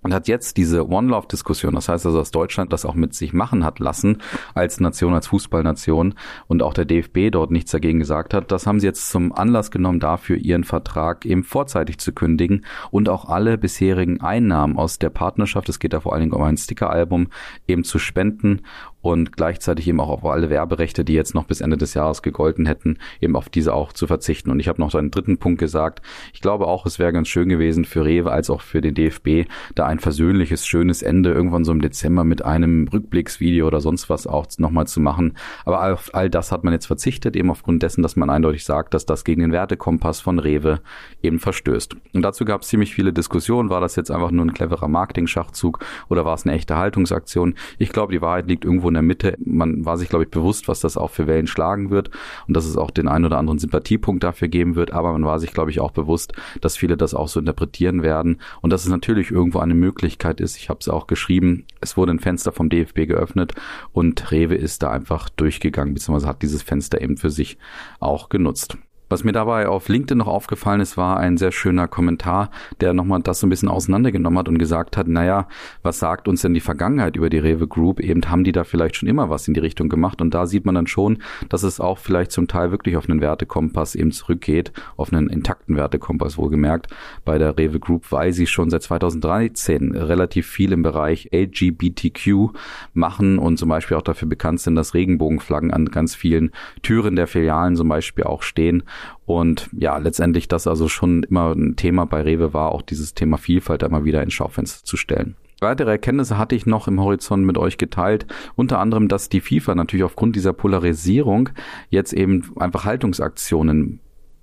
und 0.01 0.13
hat 0.13 0.27
jetzt 0.27 0.57
diese 0.57 0.87
One 0.89 1.09
Love 1.09 1.27
Diskussion, 1.27 1.75
das 1.75 1.89
heißt 1.89 2.05
also, 2.05 2.17
dass 2.17 2.31
Deutschland 2.31 2.71
das 2.73 2.85
auch 2.85 2.93
mit 2.93 3.13
sich 3.13 3.33
machen 3.33 3.63
hat 3.63 3.79
lassen 3.79 4.19
als 4.53 4.79
Nation, 4.79 5.13
als 5.13 5.27
Fußballnation 5.27 6.15
und 6.47 6.63
auch 6.63 6.73
der 6.73 6.85
DFB 6.85 7.31
dort 7.31 7.51
nichts 7.51 7.71
dagegen 7.71 7.99
gesagt 7.99 8.33
hat, 8.33 8.51
das 8.51 8.65
haben 8.65 8.79
sie 8.79 8.87
jetzt 8.87 9.09
zum 9.09 9.33
Anlass 9.33 9.71
genommen 9.71 9.99
dafür, 9.99 10.37
ihren 10.37 10.63
Vertrag 10.63 11.25
eben 11.25 11.43
vorzeitig 11.43 11.97
zu 11.99 12.13
kündigen 12.13 12.65
und 12.91 13.09
auch 13.09 13.25
alle 13.25 13.57
bisherigen 13.57 14.21
Einnahmen 14.21 14.77
aus 14.77 14.99
der 14.99 15.09
Partnerschaft, 15.09 15.69
es 15.69 15.79
geht 15.79 15.93
da 15.93 15.99
vor 15.99 16.13
allen 16.13 16.21
Dingen 16.21 16.33
um 16.33 16.43
ein 16.43 16.57
Stickeralbum, 16.57 17.27
eben 17.67 17.83
zu 17.83 17.99
spenden 17.99 18.61
und 19.01 19.35
gleichzeitig 19.35 19.87
eben 19.87 19.99
auch 19.99 20.09
auf 20.09 20.25
alle 20.25 20.49
Werberechte, 20.49 21.05
die 21.05 21.13
jetzt 21.13 21.33
noch 21.33 21.45
bis 21.45 21.61
Ende 21.61 21.77
des 21.77 21.93
Jahres 21.93 22.21
gegolten 22.21 22.65
hätten, 22.65 22.97
eben 23.21 23.35
auf 23.35 23.49
diese 23.49 23.73
auch 23.73 23.93
zu 23.93 24.07
verzichten. 24.07 24.51
Und 24.51 24.59
ich 24.59 24.67
habe 24.67 24.81
noch 24.81 24.93
einen 24.93 25.11
dritten 25.11 25.37
Punkt 25.37 25.59
gesagt. 25.59 26.01
Ich 26.33 26.41
glaube 26.41 26.67
auch, 26.67 26.85
es 26.85 26.99
wäre 26.99 27.13
ganz 27.13 27.27
schön 27.27 27.49
gewesen 27.49 27.85
für 27.85 28.05
Rewe 28.05 28.31
als 28.31 28.49
auch 28.49 28.61
für 28.61 28.81
den 28.81 28.95
DFB, 28.95 29.49
da 29.75 29.85
ein 29.85 29.99
versöhnliches, 29.99 30.65
schönes 30.65 31.01
Ende 31.01 31.31
irgendwann 31.31 31.63
so 31.63 31.71
im 31.71 31.81
Dezember 31.81 32.23
mit 32.23 32.43
einem 32.43 32.87
Rückblicksvideo 32.87 33.67
oder 33.67 33.81
sonst 33.81 34.09
was 34.09 34.27
auch 34.27 34.47
nochmal 34.57 34.87
zu 34.87 34.99
machen. 34.99 35.37
Aber 35.65 35.93
auf 35.93 36.13
all 36.13 36.29
das 36.29 36.51
hat 36.51 36.63
man 36.63 36.73
jetzt 36.73 36.87
verzichtet, 36.87 37.35
eben 37.35 37.51
aufgrund 37.51 37.83
dessen, 37.83 38.01
dass 38.01 38.15
man 38.15 38.29
eindeutig 38.29 38.65
sagt, 38.65 38.93
dass 38.93 39.05
das 39.05 39.23
gegen 39.23 39.41
den 39.41 39.51
Wertekompass 39.51 40.19
von 40.19 40.39
Rewe 40.39 40.81
eben 41.21 41.39
verstößt. 41.39 41.95
Und 42.13 42.21
dazu 42.21 42.45
gab 42.45 42.61
es 42.61 42.67
ziemlich 42.67 42.93
viele 42.93 43.13
Diskussionen. 43.13 43.69
War 43.69 43.81
das 43.81 43.95
jetzt 43.95 44.11
einfach 44.11 44.31
nur 44.31 44.45
ein 44.45 44.53
cleverer 44.53 44.87
Marketing-Schachzug 44.87 45.79
oder 46.09 46.25
war 46.25 46.33
es 46.33 46.45
eine 46.45 46.55
echte 46.55 46.77
Haltungsaktion? 46.77 47.55
Ich 47.77 47.89
glaube, 47.89 48.13
die 48.13 48.21
Wahrheit 48.21 48.47
liegt 48.47 48.65
in 48.89 48.95
der 48.95 49.03
Mitte. 49.03 49.37
Man 49.43 49.85
war 49.85 49.97
sich, 49.97 50.09
glaube 50.09 50.25
ich, 50.25 50.31
bewusst, 50.31 50.67
was 50.67 50.81
das 50.81 50.97
auch 50.97 51.09
für 51.09 51.27
Wellen 51.27 51.47
schlagen 51.47 51.89
wird 51.89 52.09
und 52.47 52.55
dass 52.55 52.65
es 52.65 52.77
auch 52.77 52.91
den 52.91 53.07
einen 53.07 53.25
oder 53.25 53.37
anderen 53.37 53.59
Sympathiepunkt 53.59 54.23
dafür 54.23 54.47
geben 54.47 54.75
wird. 54.75 54.91
Aber 54.91 55.13
man 55.13 55.25
war 55.25 55.39
sich, 55.39 55.53
glaube 55.53 55.71
ich, 55.71 55.79
auch 55.79 55.91
bewusst, 55.91 56.33
dass 56.61 56.77
viele 56.77 56.97
das 56.97 57.13
auch 57.13 57.27
so 57.27 57.39
interpretieren 57.39 58.03
werden 58.03 58.41
und 58.61 58.71
dass 58.71 58.83
es 58.83 58.89
natürlich 58.89 59.31
irgendwo 59.31 59.59
eine 59.59 59.75
Möglichkeit 59.75 60.41
ist. 60.41 60.57
Ich 60.57 60.69
habe 60.69 60.79
es 60.81 60.89
auch 60.89 61.07
geschrieben. 61.07 61.65
Es 61.79 61.95
wurde 61.95 62.11
ein 62.11 62.19
Fenster 62.19 62.51
vom 62.51 62.69
DFB 62.69 63.07
geöffnet 63.07 63.53
und 63.93 64.31
Rewe 64.31 64.55
ist 64.55 64.83
da 64.83 64.91
einfach 64.91 65.29
durchgegangen, 65.29 65.93
beziehungsweise 65.93 66.27
hat 66.27 66.41
dieses 66.41 66.63
Fenster 66.63 67.01
eben 67.01 67.17
für 67.17 67.29
sich 67.29 67.57
auch 67.99 68.29
genutzt. 68.29 68.77
Was 69.09 69.23
mir 69.23 69.31
dabei 69.31 69.67
auf 69.67 69.89
LinkedIn 69.89 70.19
noch 70.19 70.27
aufgefallen 70.27 70.81
ist, 70.81 70.95
war 70.95 71.17
ein 71.17 71.37
sehr 71.37 71.51
schöner 71.51 71.87
Kommentar, 71.87 72.51
der 72.79 72.93
nochmal 72.93 73.21
das 73.23 73.39
so 73.39 73.47
ein 73.47 73.49
bisschen 73.49 73.67
auseinandergenommen 73.67 74.37
hat 74.37 74.47
und 74.47 74.59
gesagt 74.59 74.97
hat, 74.97 75.07
naja, 75.07 75.47
was 75.81 75.97
sagt 75.97 76.27
uns 76.27 76.43
denn 76.43 76.53
die 76.53 76.59
Vergangenheit 76.59 77.15
über 77.15 77.31
die 77.31 77.39
Rewe 77.39 77.67
Group? 77.67 77.99
Eben 77.99 78.21
haben 78.29 78.43
die 78.43 78.51
da 78.51 78.63
vielleicht 78.63 78.97
schon 78.97 79.09
immer 79.09 79.31
was 79.31 79.47
in 79.47 79.55
die 79.55 79.59
Richtung 79.61 79.89
gemacht? 79.89 80.21
Und 80.21 80.35
da 80.35 80.45
sieht 80.45 80.63
man 80.63 80.75
dann 80.75 80.85
schon, 80.85 81.23
dass 81.49 81.63
es 81.63 81.79
auch 81.79 81.97
vielleicht 81.97 82.31
zum 82.31 82.47
Teil 82.47 82.69
wirklich 82.69 82.97
auf 82.97 83.09
einen 83.09 83.19
Wertekompass 83.19 83.95
eben 83.95 84.11
zurückgeht, 84.11 84.73
auf 84.95 85.11
einen 85.11 85.27
intakten 85.27 85.75
Wertekompass 85.75 86.37
wohlgemerkt. 86.37 86.87
Bei 87.25 87.39
der 87.39 87.57
Rewe 87.57 87.79
Group, 87.79 88.11
weil 88.11 88.31
sie 88.31 88.45
schon 88.45 88.69
seit 88.69 88.83
2013 88.83 89.95
relativ 89.95 90.45
viel 90.45 90.71
im 90.71 90.83
Bereich 90.83 91.29
LGBTQ 91.33 92.51
machen 92.93 93.39
und 93.39 93.57
zum 93.57 93.69
Beispiel 93.69 93.97
auch 93.97 94.03
dafür 94.03 94.27
bekannt 94.27 94.59
sind, 94.59 94.75
dass 94.75 94.93
Regenbogenflaggen 94.93 95.71
an 95.71 95.87
ganz 95.87 96.13
vielen 96.13 96.51
Türen 96.83 97.15
der 97.15 97.25
Filialen 97.25 97.75
zum 97.75 97.89
Beispiel 97.89 98.25
auch 98.25 98.43
stehen 98.43 98.83
und 99.25 99.69
ja, 99.71 99.97
letztendlich 99.97 100.47
das 100.47 100.67
also 100.67 100.87
schon 100.87 101.23
immer 101.23 101.53
ein 101.53 101.75
Thema 101.75 102.05
bei 102.05 102.21
Rewe 102.21 102.53
war, 102.53 102.71
auch 102.71 102.81
dieses 102.81 103.13
Thema 103.13 103.37
Vielfalt 103.37 103.83
immer 103.83 104.05
wieder 104.05 104.23
ins 104.23 104.33
Schaufenster 104.33 104.85
zu 104.85 104.97
stellen. 104.97 105.35
Weitere 105.61 105.91
Erkenntnisse 105.91 106.37
hatte 106.37 106.55
ich 106.55 106.65
noch 106.65 106.87
im 106.87 107.01
Horizont 107.01 107.45
mit 107.45 107.57
euch 107.57 107.77
geteilt. 107.77 108.25
Unter 108.55 108.79
anderem, 108.79 109.09
dass 109.09 109.27
die 109.27 109.41
FIFA 109.41 109.75
natürlich 109.75 110.05
aufgrund 110.05 110.35
dieser 110.35 110.53
Polarisierung 110.53 111.49
jetzt 111.89 112.13
eben 112.13 112.53
einfach 112.57 112.85
Haltungsaktionen 112.85 113.99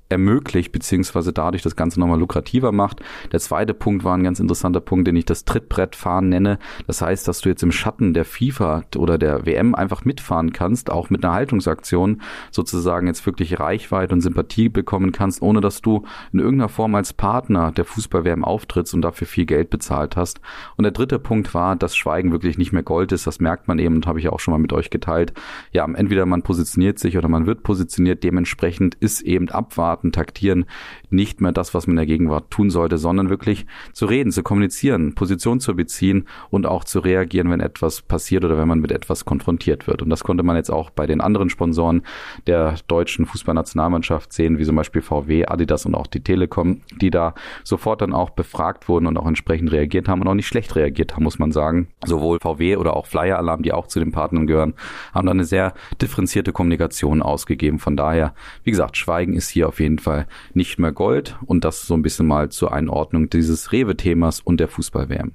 ermöglicht, 0.08 0.72
beziehungsweise 0.72 1.32
dadurch 1.32 1.62
das 1.62 1.76
Ganze 1.76 2.00
nochmal 2.00 2.18
lukrativer 2.18 2.72
macht. 2.72 3.00
Der 3.32 3.40
zweite 3.40 3.74
Punkt 3.74 4.04
war 4.04 4.16
ein 4.16 4.24
ganz 4.24 4.40
interessanter 4.40 4.80
Punkt, 4.80 5.06
den 5.08 5.16
ich 5.16 5.24
das 5.24 5.44
Trittbrettfahren 5.44 6.28
nenne. 6.28 6.58
Das 6.86 7.02
heißt, 7.02 7.26
dass 7.26 7.40
du 7.40 7.48
jetzt 7.48 7.62
im 7.62 7.72
Schatten 7.72 8.14
der 8.14 8.24
FIFA 8.24 8.84
oder 8.96 9.18
der 9.18 9.46
WM 9.46 9.74
einfach 9.74 10.04
mitfahren 10.04 10.52
kannst, 10.52 10.90
auch 10.90 11.10
mit 11.10 11.24
einer 11.24 11.34
Haltungsaktion 11.34 12.22
sozusagen 12.50 13.06
jetzt 13.06 13.26
wirklich 13.26 13.58
Reichweite 13.58 14.14
und 14.14 14.20
Sympathie 14.20 14.68
bekommen 14.68 15.12
kannst, 15.12 15.42
ohne 15.42 15.60
dass 15.60 15.82
du 15.82 16.04
in 16.32 16.38
irgendeiner 16.38 16.68
Form 16.68 16.94
als 16.94 17.12
Partner 17.12 17.72
der 17.72 17.84
Fußball-WM 17.84 18.44
auftrittst 18.44 18.94
und 18.94 19.02
dafür 19.02 19.26
viel 19.26 19.46
Geld 19.46 19.70
bezahlt 19.70 20.16
hast. 20.16 20.40
Und 20.76 20.84
der 20.84 20.92
dritte 20.92 21.18
Punkt 21.18 21.52
war, 21.54 21.76
dass 21.76 21.96
Schweigen 21.96 22.32
wirklich 22.32 22.58
nicht 22.58 22.72
mehr 22.72 22.82
Gold 22.82 23.12
ist. 23.12 23.26
Das 23.26 23.40
merkt 23.40 23.68
man 23.68 23.78
eben 23.78 23.96
und 23.96 24.06
habe 24.06 24.20
ich 24.20 24.28
auch 24.28 24.40
schon 24.40 24.52
mal 24.52 24.58
mit 24.58 24.72
euch 24.72 24.90
geteilt. 24.90 25.32
Ja, 25.72 25.84
entweder 25.84 26.26
man 26.26 26.42
positioniert 26.42 26.98
sich 26.98 27.18
oder 27.18 27.28
man 27.28 27.46
wird 27.46 27.62
positioniert. 27.62 28.22
Dementsprechend 28.22 28.94
ist 28.96 29.22
eben 29.22 29.48
abwarten 29.48 29.95
Daten 29.96 30.12
taktieren 30.12 30.66
nicht 31.08 31.40
mehr 31.40 31.52
das, 31.52 31.72
was 31.72 31.86
man 31.86 31.94
in 31.94 31.96
der 31.96 32.06
Gegenwart 32.06 32.50
tun 32.50 32.68
sollte, 32.70 32.98
sondern 32.98 33.30
wirklich 33.30 33.66
zu 33.92 34.06
reden, 34.06 34.30
zu 34.30 34.42
kommunizieren, 34.42 35.14
Position 35.14 35.60
zu 35.60 35.74
beziehen 35.74 36.26
und 36.50 36.66
auch 36.66 36.84
zu 36.84 37.00
reagieren, 37.00 37.50
wenn 37.50 37.60
etwas 37.60 38.02
passiert 38.02 38.44
oder 38.44 38.58
wenn 38.58 38.68
man 38.68 38.80
mit 38.80 38.92
etwas 38.92 39.24
konfrontiert 39.24 39.86
wird. 39.86 40.02
Und 40.02 40.10
das 40.10 40.22
konnte 40.22 40.42
man 40.42 40.56
jetzt 40.56 40.70
auch 40.70 40.90
bei 40.90 41.06
den 41.06 41.20
anderen 41.20 41.48
Sponsoren 41.48 42.02
der 42.46 42.76
deutschen 42.88 43.24
Fußballnationalmannschaft 43.24 44.32
sehen, 44.32 44.58
wie 44.58 44.64
zum 44.64 44.76
Beispiel 44.76 45.00
VW, 45.00 45.46
Adidas 45.46 45.86
und 45.86 45.94
auch 45.94 46.06
die 46.06 46.20
Telekom, 46.20 46.82
die 47.00 47.10
da 47.10 47.34
sofort 47.64 48.02
dann 48.02 48.12
auch 48.12 48.30
befragt 48.30 48.88
wurden 48.88 49.06
und 49.06 49.16
auch 49.16 49.26
entsprechend 49.26 49.72
reagiert 49.72 50.08
haben 50.08 50.20
und 50.20 50.28
auch 50.28 50.34
nicht 50.34 50.48
schlecht 50.48 50.76
reagiert 50.76 51.14
haben, 51.14 51.24
muss 51.24 51.38
man 51.38 51.52
sagen. 51.52 51.88
Sowohl 52.04 52.38
VW 52.40 52.76
oder 52.76 52.96
auch 52.96 53.06
Flyer 53.06 53.38
Alarm, 53.38 53.62
die 53.62 53.72
auch 53.72 53.86
zu 53.86 53.98
den 53.98 54.12
Partnern 54.12 54.46
gehören, 54.46 54.74
haben 55.14 55.26
da 55.26 55.32
eine 55.32 55.44
sehr 55.44 55.72
differenzierte 56.02 56.52
Kommunikation 56.52 57.22
ausgegeben. 57.22 57.78
Von 57.78 57.96
daher, 57.96 58.34
wie 58.64 58.70
gesagt, 58.70 58.96
Schweigen 58.96 59.34
ist 59.34 59.48
hier 59.48 59.68
auf 59.68 59.80
jeden 59.80 59.85
jeden 59.86 59.98
Fall 60.00 60.26
nicht 60.52 60.78
mehr 60.78 60.92
Gold 60.92 61.38
und 61.46 61.64
das 61.64 61.86
so 61.86 61.94
ein 61.94 62.02
bisschen 62.02 62.26
mal 62.26 62.48
zur 62.50 62.72
Einordnung 62.72 63.30
dieses 63.30 63.70
Rewe-Themas 63.72 64.40
und 64.40 64.58
der 64.58 64.68
Fußball-WM. 64.68 65.32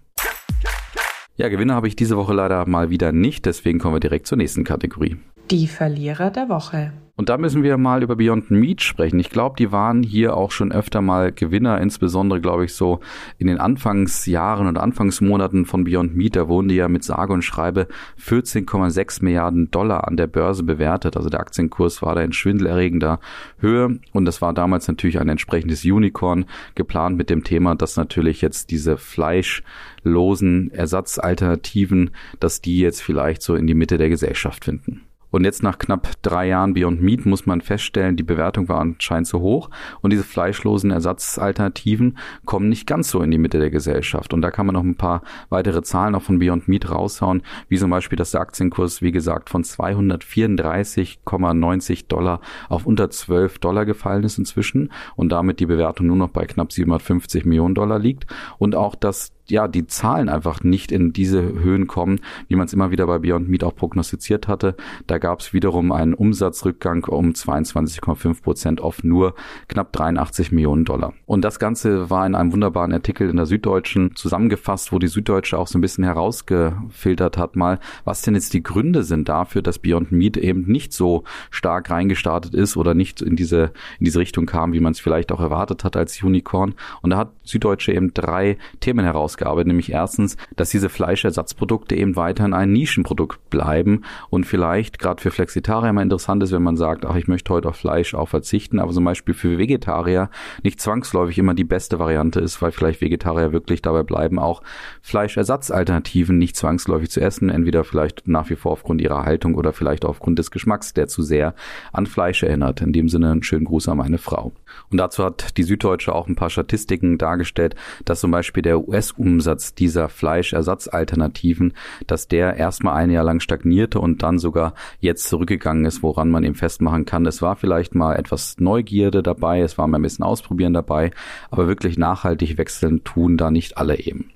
Ja, 1.37 1.47
Gewinner 1.47 1.75
habe 1.75 1.87
ich 1.87 1.95
diese 1.95 2.17
Woche 2.17 2.33
leider 2.33 2.67
mal 2.67 2.89
wieder 2.89 3.11
nicht, 3.11 3.45
deswegen 3.45 3.79
kommen 3.79 3.95
wir 3.95 3.99
direkt 4.01 4.27
zur 4.27 4.37
nächsten 4.37 4.63
Kategorie. 4.63 5.17
Die 5.49 5.67
Verlierer 5.67 6.29
der 6.29 6.49
Woche. 6.49 6.93
Und 7.21 7.29
da 7.29 7.37
müssen 7.37 7.61
wir 7.61 7.77
mal 7.77 8.01
über 8.01 8.15
Beyond 8.15 8.49
Meat 8.49 8.81
sprechen. 8.81 9.19
Ich 9.19 9.29
glaube, 9.29 9.55
die 9.55 9.71
waren 9.71 10.01
hier 10.01 10.35
auch 10.35 10.49
schon 10.49 10.71
öfter 10.71 11.01
mal 11.01 11.31
Gewinner, 11.31 11.79
insbesondere 11.79 12.41
glaube 12.41 12.65
ich 12.65 12.73
so 12.73 12.99
in 13.37 13.45
den 13.45 13.59
Anfangsjahren 13.59 14.65
und 14.65 14.77
Anfangsmonaten 14.77 15.67
von 15.67 15.83
Beyond 15.83 16.15
Meat. 16.15 16.35
Da 16.35 16.47
wurden 16.47 16.69
die 16.69 16.77
ja 16.77 16.87
mit 16.87 17.03
sage 17.03 17.31
und 17.31 17.43
schreibe 17.43 17.87
14,6 18.19 19.23
Milliarden 19.23 19.69
Dollar 19.69 20.07
an 20.07 20.17
der 20.17 20.25
Börse 20.25 20.63
bewertet. 20.63 21.15
Also 21.15 21.29
der 21.29 21.41
Aktienkurs 21.41 22.01
war 22.01 22.15
da 22.15 22.21
in 22.21 22.33
schwindelerregender 22.33 23.19
Höhe 23.59 23.99
und 24.13 24.25
das 24.25 24.41
war 24.41 24.53
damals 24.53 24.87
natürlich 24.87 25.19
ein 25.19 25.29
entsprechendes 25.29 25.85
Unicorn 25.85 26.45
geplant 26.73 27.17
mit 27.17 27.29
dem 27.29 27.43
Thema, 27.43 27.75
dass 27.75 27.97
natürlich 27.97 28.41
jetzt 28.41 28.71
diese 28.71 28.97
fleischlosen 28.97 30.71
Ersatzalternativen, 30.71 32.09
dass 32.39 32.61
die 32.61 32.79
jetzt 32.79 33.03
vielleicht 33.03 33.43
so 33.43 33.53
in 33.53 33.67
die 33.67 33.75
Mitte 33.75 33.99
der 33.99 34.09
Gesellschaft 34.09 34.65
finden. 34.65 35.03
Und 35.31 35.45
jetzt 35.45 35.63
nach 35.63 35.79
knapp 35.79 36.09
drei 36.21 36.49
Jahren 36.49 36.73
Beyond 36.73 37.01
Meat 37.01 37.25
muss 37.25 37.45
man 37.45 37.61
feststellen, 37.61 38.17
die 38.17 38.23
Bewertung 38.23 38.67
war 38.69 38.81
anscheinend 38.81 39.27
zu 39.27 39.39
hoch. 39.39 39.69
Und 40.01 40.11
diese 40.11 40.23
fleischlosen 40.23 40.91
Ersatzalternativen 40.91 42.17
kommen 42.45 42.69
nicht 42.69 42.85
ganz 42.85 43.09
so 43.09 43.21
in 43.21 43.31
die 43.31 43.37
Mitte 43.37 43.59
der 43.59 43.71
Gesellschaft. 43.71 44.33
Und 44.33 44.41
da 44.41 44.51
kann 44.51 44.65
man 44.65 44.75
noch 44.75 44.83
ein 44.83 44.95
paar 44.95 45.21
weitere 45.49 45.81
Zahlen 45.81 46.15
auch 46.15 46.21
von 46.21 46.39
Beyond 46.39 46.67
Meat 46.67 46.91
raushauen, 46.91 47.43
wie 47.69 47.77
zum 47.77 47.89
Beispiel, 47.89 48.17
dass 48.17 48.31
der 48.31 48.41
Aktienkurs, 48.41 49.01
wie 49.01 49.11
gesagt, 49.11 49.49
von 49.49 49.63
234,90 49.63 52.07
Dollar 52.07 52.41
auf 52.69 52.85
unter 52.85 53.09
12 53.09 53.59
Dollar 53.59 53.85
gefallen 53.85 54.23
ist 54.23 54.37
inzwischen. 54.37 54.91
Und 55.15 55.31
damit 55.31 55.59
die 55.59 55.65
Bewertung 55.65 56.07
nur 56.07 56.17
noch 56.17 56.29
bei 56.29 56.45
knapp 56.45 56.71
750 56.71 57.45
Millionen 57.45 57.75
Dollar 57.75 57.99
liegt. 57.99 58.25
Und 58.57 58.75
auch, 58.75 58.95
dass 58.95 59.33
ja, 59.51 59.67
die 59.67 59.85
Zahlen 59.85 60.29
einfach 60.29 60.63
nicht 60.63 60.91
in 60.91 61.13
diese 61.13 61.41
Höhen 61.41 61.87
kommen, 61.87 62.21
wie 62.47 62.55
man 62.55 62.65
es 62.65 62.73
immer 62.73 62.89
wieder 62.89 63.05
bei 63.05 63.19
Beyond 63.19 63.49
Meat 63.49 63.63
auch 63.63 63.75
prognostiziert 63.75 64.47
hatte. 64.47 64.75
Da 65.07 65.17
gab 65.17 65.41
es 65.41 65.53
wiederum 65.53 65.91
einen 65.91 66.13
Umsatzrückgang 66.13 67.03
um 67.05 67.31
22,5 67.31 68.41
Prozent 68.41 68.81
auf 68.81 69.03
nur 69.03 69.35
knapp 69.67 69.91
83 69.91 70.51
Millionen 70.51 70.85
Dollar. 70.85 71.13
Und 71.25 71.43
das 71.43 71.59
Ganze 71.59 72.09
war 72.09 72.25
in 72.25 72.33
einem 72.35 72.53
wunderbaren 72.53 72.93
Artikel 72.93 73.29
in 73.29 73.35
der 73.35 73.45
Süddeutschen 73.45 74.15
zusammengefasst, 74.15 74.91
wo 74.91 74.99
die 74.99 75.07
Süddeutsche 75.07 75.57
auch 75.57 75.67
so 75.67 75.77
ein 75.77 75.81
bisschen 75.81 76.03
herausgefiltert 76.03 77.37
hat 77.37 77.55
mal, 77.55 77.79
was 78.05 78.21
denn 78.21 78.35
jetzt 78.35 78.53
die 78.53 78.63
Gründe 78.63 79.03
sind 79.03 79.27
dafür, 79.27 79.61
dass 79.61 79.79
Beyond 79.79 80.11
Meat 80.11 80.37
eben 80.37 80.63
nicht 80.63 80.93
so 80.93 81.25
stark 81.49 81.89
reingestartet 81.89 82.55
ist 82.55 82.77
oder 82.77 82.93
nicht 82.93 83.21
in 83.21 83.35
diese, 83.35 83.73
in 83.99 84.05
diese 84.05 84.19
Richtung 84.19 84.45
kam, 84.45 84.71
wie 84.71 84.79
man 84.79 84.93
es 84.93 85.01
vielleicht 85.01 85.31
auch 85.31 85.41
erwartet 85.41 85.83
hat 85.83 85.97
als 85.97 86.23
Unicorn. 86.23 86.75
Und 87.01 87.09
da 87.09 87.17
hat 87.17 87.31
Süddeutsche 87.43 87.91
eben 87.91 88.13
drei 88.13 88.57
Themen 88.79 89.03
herausgefunden 89.03 89.40
herausgearbeitet, 89.41 89.67
nämlich 89.67 89.91
erstens, 89.91 90.37
dass 90.55 90.69
diese 90.69 90.89
Fleischersatzprodukte 90.89 91.95
eben 91.95 92.15
weiterhin 92.15 92.53
ein 92.53 92.71
Nischenprodukt 92.71 93.49
bleiben 93.49 94.03
und 94.29 94.45
vielleicht 94.45 94.99
gerade 94.99 95.21
für 95.21 95.31
Flexitarier 95.31 95.93
mal 95.93 96.01
interessant 96.01 96.43
ist, 96.43 96.51
wenn 96.51 96.63
man 96.63 96.77
sagt, 96.77 97.05
ach, 97.05 97.15
ich 97.15 97.27
möchte 97.27 97.53
heute 97.53 97.69
auf 97.69 97.75
Fleisch 97.75 98.13
auch 98.13 98.29
verzichten, 98.29 98.79
aber 98.79 98.91
zum 98.91 99.03
Beispiel 99.03 99.33
für 99.33 99.57
Vegetarier 99.57 100.29
nicht 100.63 100.79
zwangsläufig 100.79 101.37
immer 101.37 101.53
die 101.53 101.63
beste 101.63 101.99
Variante 101.99 102.39
ist, 102.39 102.61
weil 102.61 102.71
vielleicht 102.71 103.01
Vegetarier 103.01 103.51
wirklich 103.51 103.81
dabei 103.81 104.03
bleiben, 104.03 104.39
auch 104.39 104.61
Fleischersatzalternativen 105.01 106.37
nicht 106.37 106.55
zwangsläufig 106.55 107.09
zu 107.09 107.21
essen, 107.21 107.49
entweder 107.49 107.83
vielleicht 107.83 108.27
nach 108.27 108.49
wie 108.49 108.55
vor 108.55 108.71
aufgrund 108.71 109.01
ihrer 109.01 109.23
Haltung 109.25 109.55
oder 109.55 109.73
vielleicht 109.73 110.05
aufgrund 110.05 110.39
des 110.39 110.51
Geschmacks, 110.51 110.93
der 110.93 111.07
zu 111.07 111.21
sehr 111.21 111.53
an 111.91 112.05
Fleisch 112.05 112.43
erinnert. 112.43 112.81
In 112.81 112.93
dem 112.93 113.09
Sinne 113.09 113.31
einen 113.31 113.43
schönen 113.43 113.65
Gruß 113.65 113.89
an 113.89 113.97
meine 113.97 114.17
Frau. 114.17 114.51
Und 114.89 114.97
dazu 114.97 115.23
hat 115.23 115.57
die 115.57 115.63
Süddeutsche 115.63 116.13
auch 116.13 116.27
ein 116.27 116.35
paar 116.35 116.49
Statistiken 116.49 117.17
dargestellt, 117.17 117.75
dass 118.05 118.19
zum 118.19 118.31
Beispiel 118.31 118.63
der 118.63 118.87
US-Umsatz 119.31 119.73
dieser 119.73 120.09
Fleischersatzalternativen, 120.09 121.73
dass 122.07 122.27
der 122.27 122.57
erstmal 122.57 122.95
ein 122.95 123.11
Jahr 123.11 123.23
lang 123.23 123.39
stagnierte 123.39 123.99
und 123.99 124.23
dann 124.23 124.39
sogar 124.39 124.73
jetzt 124.99 125.27
zurückgegangen 125.29 125.85
ist, 125.85 126.03
woran 126.03 126.29
man 126.29 126.43
eben 126.43 126.55
festmachen 126.55 127.05
kann, 127.05 127.25
es 127.25 127.41
war 127.41 127.55
vielleicht 127.55 127.95
mal 127.95 128.15
etwas 128.15 128.59
Neugierde 128.59 129.23
dabei, 129.23 129.61
es 129.61 129.77
war 129.77 129.87
mal 129.87 129.99
ein 129.99 130.03
bisschen 130.03 130.25
Ausprobieren 130.25 130.73
dabei, 130.73 131.11
aber 131.49 131.67
wirklich 131.67 131.97
nachhaltig 131.97 132.57
wechseln 132.57 133.03
tun 133.03 133.37
da 133.37 133.51
nicht 133.51 133.77
alle 133.77 133.99
eben. 133.99 134.31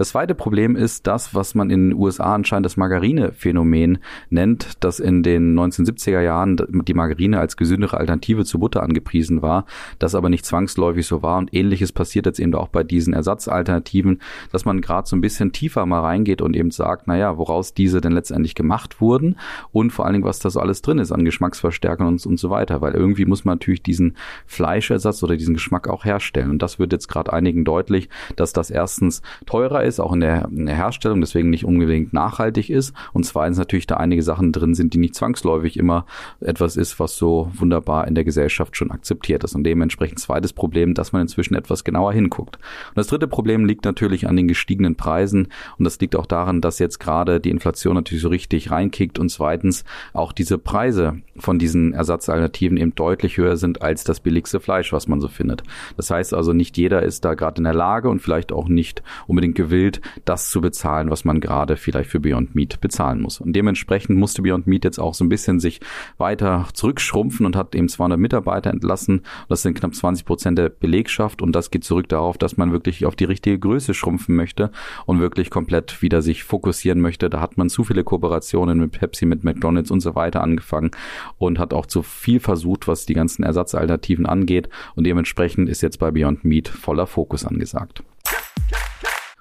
Das 0.00 0.08
zweite 0.08 0.34
Problem 0.34 0.76
ist 0.76 1.06
das, 1.06 1.34
was 1.34 1.54
man 1.54 1.68
in 1.68 1.90
den 1.90 1.98
USA 1.98 2.34
anscheinend 2.34 2.64
das 2.64 2.78
Margarine-Phänomen 2.78 3.98
nennt, 4.30 4.82
dass 4.82 4.98
in 4.98 5.22
den 5.22 5.54
1970er 5.54 6.22
Jahren 6.22 6.56
die 6.86 6.94
Margarine 6.94 7.38
als 7.38 7.58
gesündere 7.58 7.98
Alternative 7.98 8.46
zu 8.46 8.58
Butter 8.58 8.82
angepriesen 8.82 9.42
war, 9.42 9.66
das 9.98 10.14
aber 10.14 10.30
nicht 10.30 10.46
zwangsläufig 10.46 11.06
so 11.06 11.22
war. 11.22 11.36
Und 11.36 11.52
ähnliches 11.52 11.92
passiert 11.92 12.24
jetzt 12.24 12.40
eben 12.40 12.54
auch 12.54 12.68
bei 12.68 12.82
diesen 12.82 13.12
Ersatzalternativen, 13.12 14.22
dass 14.50 14.64
man 14.64 14.80
gerade 14.80 15.06
so 15.06 15.16
ein 15.16 15.20
bisschen 15.20 15.52
tiefer 15.52 15.84
mal 15.84 16.00
reingeht 16.00 16.40
und 16.40 16.56
eben 16.56 16.70
sagt, 16.70 17.06
naja, 17.06 17.36
woraus 17.36 17.74
diese 17.74 18.00
denn 18.00 18.12
letztendlich 18.12 18.54
gemacht 18.54 19.02
wurden 19.02 19.36
und 19.70 19.90
vor 19.90 20.06
allen 20.06 20.14
Dingen, 20.14 20.24
was 20.24 20.38
da 20.38 20.48
so 20.48 20.60
alles 20.60 20.80
drin 20.80 20.98
ist 20.98 21.12
an 21.12 21.26
Geschmacksverstärkern 21.26 22.06
und, 22.06 22.24
und 22.24 22.40
so 22.40 22.48
weiter, 22.48 22.80
weil 22.80 22.94
irgendwie 22.94 23.26
muss 23.26 23.44
man 23.44 23.56
natürlich 23.56 23.82
diesen 23.82 24.16
Fleischersatz 24.46 25.22
oder 25.22 25.36
diesen 25.36 25.52
Geschmack 25.52 25.88
auch 25.88 26.06
herstellen. 26.06 26.48
Und 26.48 26.62
das 26.62 26.78
wird 26.78 26.90
jetzt 26.90 27.08
gerade 27.08 27.34
einigen 27.34 27.66
deutlich, 27.66 28.08
dass 28.36 28.54
das 28.54 28.70
erstens 28.70 29.20
teurer 29.44 29.84
ist, 29.84 29.89
ist, 29.90 30.00
auch 30.00 30.12
in 30.12 30.20
der, 30.20 30.48
in 30.50 30.66
der 30.66 30.76
Herstellung, 30.76 31.20
deswegen 31.20 31.50
nicht 31.50 31.64
unbedingt 31.64 32.12
nachhaltig 32.12 32.70
ist. 32.70 32.94
Und 33.12 33.24
zweitens 33.24 33.58
natürlich 33.58 33.86
da 33.86 33.96
einige 33.96 34.22
Sachen 34.22 34.52
drin 34.52 34.74
sind, 34.74 34.94
die 34.94 34.98
nicht 34.98 35.14
zwangsläufig 35.14 35.76
immer 35.76 36.06
etwas 36.40 36.76
ist, 36.76 36.98
was 36.98 37.16
so 37.16 37.50
wunderbar 37.54 38.08
in 38.08 38.14
der 38.14 38.24
Gesellschaft 38.24 38.76
schon 38.76 38.90
akzeptiert 38.90 39.44
ist. 39.44 39.54
Und 39.54 39.64
dementsprechend 39.64 40.20
zweites 40.20 40.52
Problem, 40.52 40.94
dass 40.94 41.12
man 41.12 41.22
inzwischen 41.22 41.54
etwas 41.54 41.84
genauer 41.84 42.12
hinguckt. 42.12 42.56
Und 42.56 42.96
das 42.96 43.08
dritte 43.08 43.28
Problem 43.28 43.64
liegt 43.64 43.84
natürlich 43.84 44.26
an 44.26 44.36
den 44.36 44.48
gestiegenen 44.48 44.96
Preisen. 44.96 45.48
Und 45.78 45.84
das 45.84 46.00
liegt 46.00 46.16
auch 46.16 46.26
daran, 46.26 46.60
dass 46.60 46.78
jetzt 46.78 47.00
gerade 47.00 47.40
die 47.40 47.50
Inflation 47.50 47.94
natürlich 47.94 48.22
so 48.22 48.28
richtig 48.28 48.70
reinkickt 48.70 49.18
und 49.18 49.28
zweitens 49.28 49.84
auch 50.12 50.32
diese 50.32 50.58
Preise 50.58 51.20
von 51.36 51.58
diesen 51.58 51.92
Ersatzalternativen 51.92 52.76
eben 52.76 52.94
deutlich 52.94 53.36
höher 53.36 53.56
sind 53.56 53.82
als 53.82 54.04
das 54.04 54.20
billigste 54.20 54.60
Fleisch, 54.60 54.92
was 54.92 55.08
man 55.08 55.20
so 55.20 55.28
findet. 55.28 55.62
Das 55.96 56.10
heißt 56.10 56.34
also, 56.34 56.52
nicht 56.52 56.76
jeder 56.76 57.02
ist 57.02 57.24
da 57.24 57.34
gerade 57.34 57.58
in 57.58 57.64
der 57.64 57.74
Lage 57.74 58.08
und 58.08 58.20
vielleicht 58.20 58.52
auch 58.52 58.68
nicht 58.68 59.02
unbedingt 59.26 59.56
gewillt, 59.70 60.00
das 60.24 60.50
zu 60.50 60.60
bezahlen, 60.60 61.10
was 61.10 61.24
man 61.24 61.40
gerade 61.40 61.76
vielleicht 61.76 62.10
für 62.10 62.20
Beyond 62.20 62.54
Meat 62.54 62.80
bezahlen 62.80 63.20
muss. 63.20 63.40
Und 63.40 63.54
dementsprechend 63.54 64.18
musste 64.18 64.42
Beyond 64.42 64.66
Meat 64.66 64.84
jetzt 64.84 64.98
auch 64.98 65.14
so 65.14 65.24
ein 65.24 65.28
bisschen 65.28 65.60
sich 65.60 65.80
weiter 66.18 66.66
zurückschrumpfen 66.74 67.46
und 67.46 67.56
hat 67.56 67.74
eben 67.74 67.88
200 67.88 68.18
Mitarbeiter 68.18 68.70
entlassen. 68.70 69.22
Das 69.48 69.62
sind 69.62 69.78
knapp 69.78 69.94
20 69.94 70.26
Prozent 70.26 70.58
der 70.58 70.68
Belegschaft 70.68 71.40
und 71.40 71.52
das 71.52 71.70
geht 71.70 71.84
zurück 71.84 72.08
darauf, 72.08 72.36
dass 72.36 72.56
man 72.56 72.72
wirklich 72.72 73.06
auf 73.06 73.14
die 73.14 73.24
richtige 73.24 73.58
Größe 73.58 73.94
schrumpfen 73.94 74.34
möchte 74.34 74.70
und 75.06 75.20
wirklich 75.20 75.50
komplett 75.50 76.02
wieder 76.02 76.20
sich 76.20 76.44
fokussieren 76.44 77.00
möchte. 77.00 77.30
Da 77.30 77.40
hat 77.40 77.56
man 77.56 77.68
zu 77.68 77.84
viele 77.84 78.04
Kooperationen 78.04 78.78
mit 78.78 78.92
Pepsi, 78.92 79.26
mit 79.26 79.44
McDonald's 79.44 79.90
und 79.90 80.00
so 80.00 80.14
weiter 80.14 80.42
angefangen 80.42 80.90
und 81.38 81.58
hat 81.58 81.72
auch 81.72 81.86
zu 81.86 82.02
viel 82.02 82.40
versucht, 82.40 82.88
was 82.88 83.06
die 83.06 83.14
ganzen 83.14 83.44
Ersatzalternativen 83.44 84.26
angeht. 84.26 84.68
Und 84.96 85.04
dementsprechend 85.04 85.68
ist 85.68 85.82
jetzt 85.82 85.98
bei 85.98 86.10
Beyond 86.10 86.44
Meat 86.44 86.68
voller 86.68 87.06
Fokus 87.06 87.44
angesagt. 87.44 88.02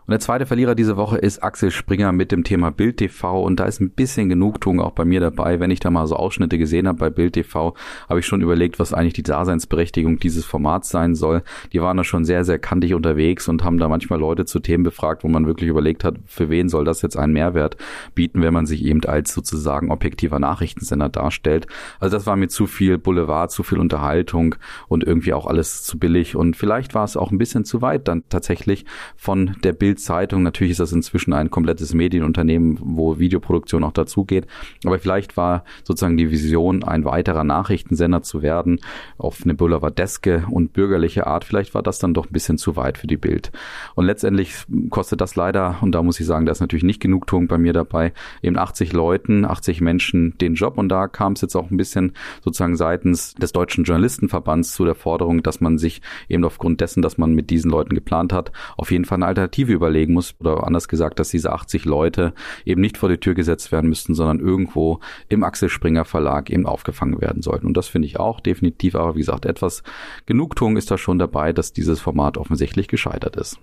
Und 0.09 0.13
der 0.13 0.21
zweite 0.21 0.47
Verlierer 0.47 0.73
diese 0.73 0.97
Woche 0.97 1.19
ist 1.19 1.43
Axel 1.43 1.69
Springer 1.69 2.11
mit 2.11 2.31
dem 2.31 2.43
Thema 2.43 2.71
Bild 2.71 2.97
TV. 2.97 3.43
Und 3.43 3.59
da 3.59 3.65
ist 3.65 3.79
ein 3.79 3.91
bisschen 3.91 4.27
Genugtuung 4.27 4.81
auch 4.81 4.93
bei 4.93 5.05
mir 5.05 5.19
dabei. 5.19 5.59
Wenn 5.59 5.69
ich 5.69 5.81
da 5.81 5.91
mal 5.91 6.07
so 6.07 6.15
Ausschnitte 6.15 6.57
gesehen 6.57 6.87
habe 6.87 6.97
bei 6.97 7.11
Bild 7.11 7.33
TV, 7.33 7.75
habe 8.09 8.19
ich 8.19 8.25
schon 8.25 8.41
überlegt, 8.41 8.79
was 8.79 8.91
eigentlich 8.91 9.13
die 9.13 9.21
Daseinsberechtigung 9.21 10.17
dieses 10.17 10.45
Formats 10.45 10.89
sein 10.89 11.13
soll. 11.13 11.43
Die 11.73 11.81
waren 11.83 11.95
da 11.95 12.03
schon 12.03 12.25
sehr, 12.25 12.43
sehr 12.43 12.57
kantig 12.57 12.95
unterwegs 12.95 13.47
und 13.49 13.63
haben 13.63 13.77
da 13.77 13.87
manchmal 13.87 14.19
Leute 14.19 14.45
zu 14.45 14.59
Themen 14.59 14.83
befragt, 14.83 15.23
wo 15.23 15.27
man 15.27 15.45
wirklich 15.45 15.69
überlegt 15.69 16.03
hat, 16.03 16.15
für 16.25 16.49
wen 16.49 16.69
soll 16.69 16.85
das 16.85 17.03
jetzt 17.03 17.15
einen 17.15 17.33
Mehrwert 17.33 17.77
bieten, 18.15 18.41
wenn 18.41 18.51
man 18.51 18.65
sich 18.65 18.83
eben 18.85 19.05
als 19.05 19.31
sozusagen 19.31 19.91
objektiver 19.91 20.39
Nachrichtensender 20.39 21.09
darstellt. 21.09 21.67
Also 21.99 22.17
das 22.17 22.25
war 22.25 22.35
mir 22.35 22.47
zu 22.47 22.65
viel 22.65 22.97
Boulevard, 22.97 23.51
zu 23.51 23.61
viel 23.61 23.77
Unterhaltung 23.77 24.55
und 24.87 25.03
irgendwie 25.03 25.33
auch 25.33 25.45
alles 25.45 25.83
zu 25.83 25.99
billig. 25.99 26.35
Und 26.35 26.55
vielleicht 26.55 26.95
war 26.95 27.03
es 27.03 27.15
auch 27.15 27.29
ein 27.29 27.37
bisschen 27.37 27.63
zu 27.63 27.83
weit 27.83 28.07
dann 28.07 28.23
tatsächlich 28.29 28.85
von 29.15 29.55
der 29.63 29.73
Bild 29.73 29.98
Zeitung. 29.99 30.43
Natürlich 30.43 30.71
ist 30.71 30.79
das 30.79 30.91
inzwischen 30.91 31.33
ein 31.33 31.49
komplettes 31.49 31.93
Medienunternehmen, 31.93 32.79
wo 32.81 33.19
Videoproduktion 33.19 33.83
auch 33.83 33.91
dazugeht. 33.91 34.47
Aber 34.85 34.99
vielleicht 34.99 35.37
war 35.37 35.63
sozusagen 35.83 36.17
die 36.17 36.31
Vision, 36.31 36.83
ein 36.83 37.05
weiterer 37.05 37.43
Nachrichtensender 37.43 38.23
zu 38.23 38.41
werden, 38.41 38.79
auf 39.17 39.41
eine 39.43 39.53
boulevardeske 39.53 40.45
und 40.49 40.73
bürgerliche 40.73 41.27
Art. 41.27 41.43
Vielleicht 41.43 41.73
war 41.73 41.83
das 41.83 41.99
dann 41.99 42.13
doch 42.13 42.27
ein 42.27 42.33
bisschen 42.33 42.57
zu 42.57 42.75
weit 42.75 42.97
für 42.97 43.07
die 43.07 43.17
Bild. 43.17 43.51
Und 43.95 44.05
letztendlich 44.05 44.55
kostet 44.89 45.21
das 45.21 45.35
leider, 45.35 45.77
und 45.81 45.93
da 45.93 46.01
muss 46.01 46.19
ich 46.19 46.25
sagen, 46.25 46.45
da 46.45 46.51
ist 46.51 46.61
natürlich 46.61 46.83
nicht 46.83 46.99
Genugtuung 46.99 47.47
bei 47.47 47.57
mir 47.57 47.73
dabei, 47.73 48.13
eben 48.41 48.57
80 48.57 48.93
Leuten, 48.93 49.45
80 49.45 49.81
Menschen 49.81 50.37
den 50.39 50.55
Job. 50.55 50.77
Und 50.77 50.89
da 50.89 51.07
kam 51.07 51.33
es 51.33 51.41
jetzt 51.41 51.55
auch 51.55 51.69
ein 51.69 51.77
bisschen 51.77 52.13
sozusagen 52.43 52.75
seitens 52.75 53.35
des 53.35 53.51
Deutschen 53.51 53.83
Journalistenverbands 53.83 54.73
zu 54.73 54.85
der 54.85 54.95
Forderung, 54.95 55.43
dass 55.43 55.61
man 55.61 55.77
sich 55.77 56.01
eben 56.27 56.43
aufgrund 56.43 56.81
dessen, 56.81 57.01
dass 57.01 57.17
man 57.17 57.33
mit 57.33 57.49
diesen 57.49 57.71
Leuten 57.71 57.95
geplant 57.95 58.33
hat, 58.33 58.51
auf 58.77 58.91
jeden 58.91 59.05
Fall 59.05 59.17
eine 59.17 59.27
Alternative 59.27 59.73
überlegen 59.79 60.13
muss, 60.13 60.35
oder 60.39 60.65
anders 60.65 60.87
gesagt, 60.87 61.19
dass 61.19 61.29
diese 61.29 61.51
80 61.51 61.85
Leute 61.85 62.33
eben 62.65 62.81
nicht 62.81 62.97
vor 62.97 63.09
die 63.09 63.17
Tür 63.17 63.33
gesetzt 63.33 63.71
werden 63.71 63.89
müssten, 63.89 64.13
sondern 64.13 64.39
irgendwo 64.39 64.99
im 65.27 65.43
Axel 65.43 65.69
Springer 65.69 66.05
Verlag 66.05 66.49
eben 66.49 66.65
aufgefangen 66.65 67.21
werden 67.21 67.41
sollten. 67.41 67.65
Und 67.65 67.77
das 67.77 67.87
finde 67.87 68.07
ich 68.07 68.19
auch 68.19 68.39
definitiv, 68.39 68.95
aber 68.95 69.15
wie 69.15 69.19
gesagt, 69.19 69.45
etwas 69.45 69.83
Genugtuung 70.25 70.77
ist 70.77 70.91
da 70.91 70.97
schon 70.97 71.19
dabei, 71.19 71.53
dass 71.53 71.73
dieses 71.73 71.99
Format 71.99 72.37
offensichtlich 72.37 72.87
gescheitert 72.87 73.35
ist. 73.35 73.59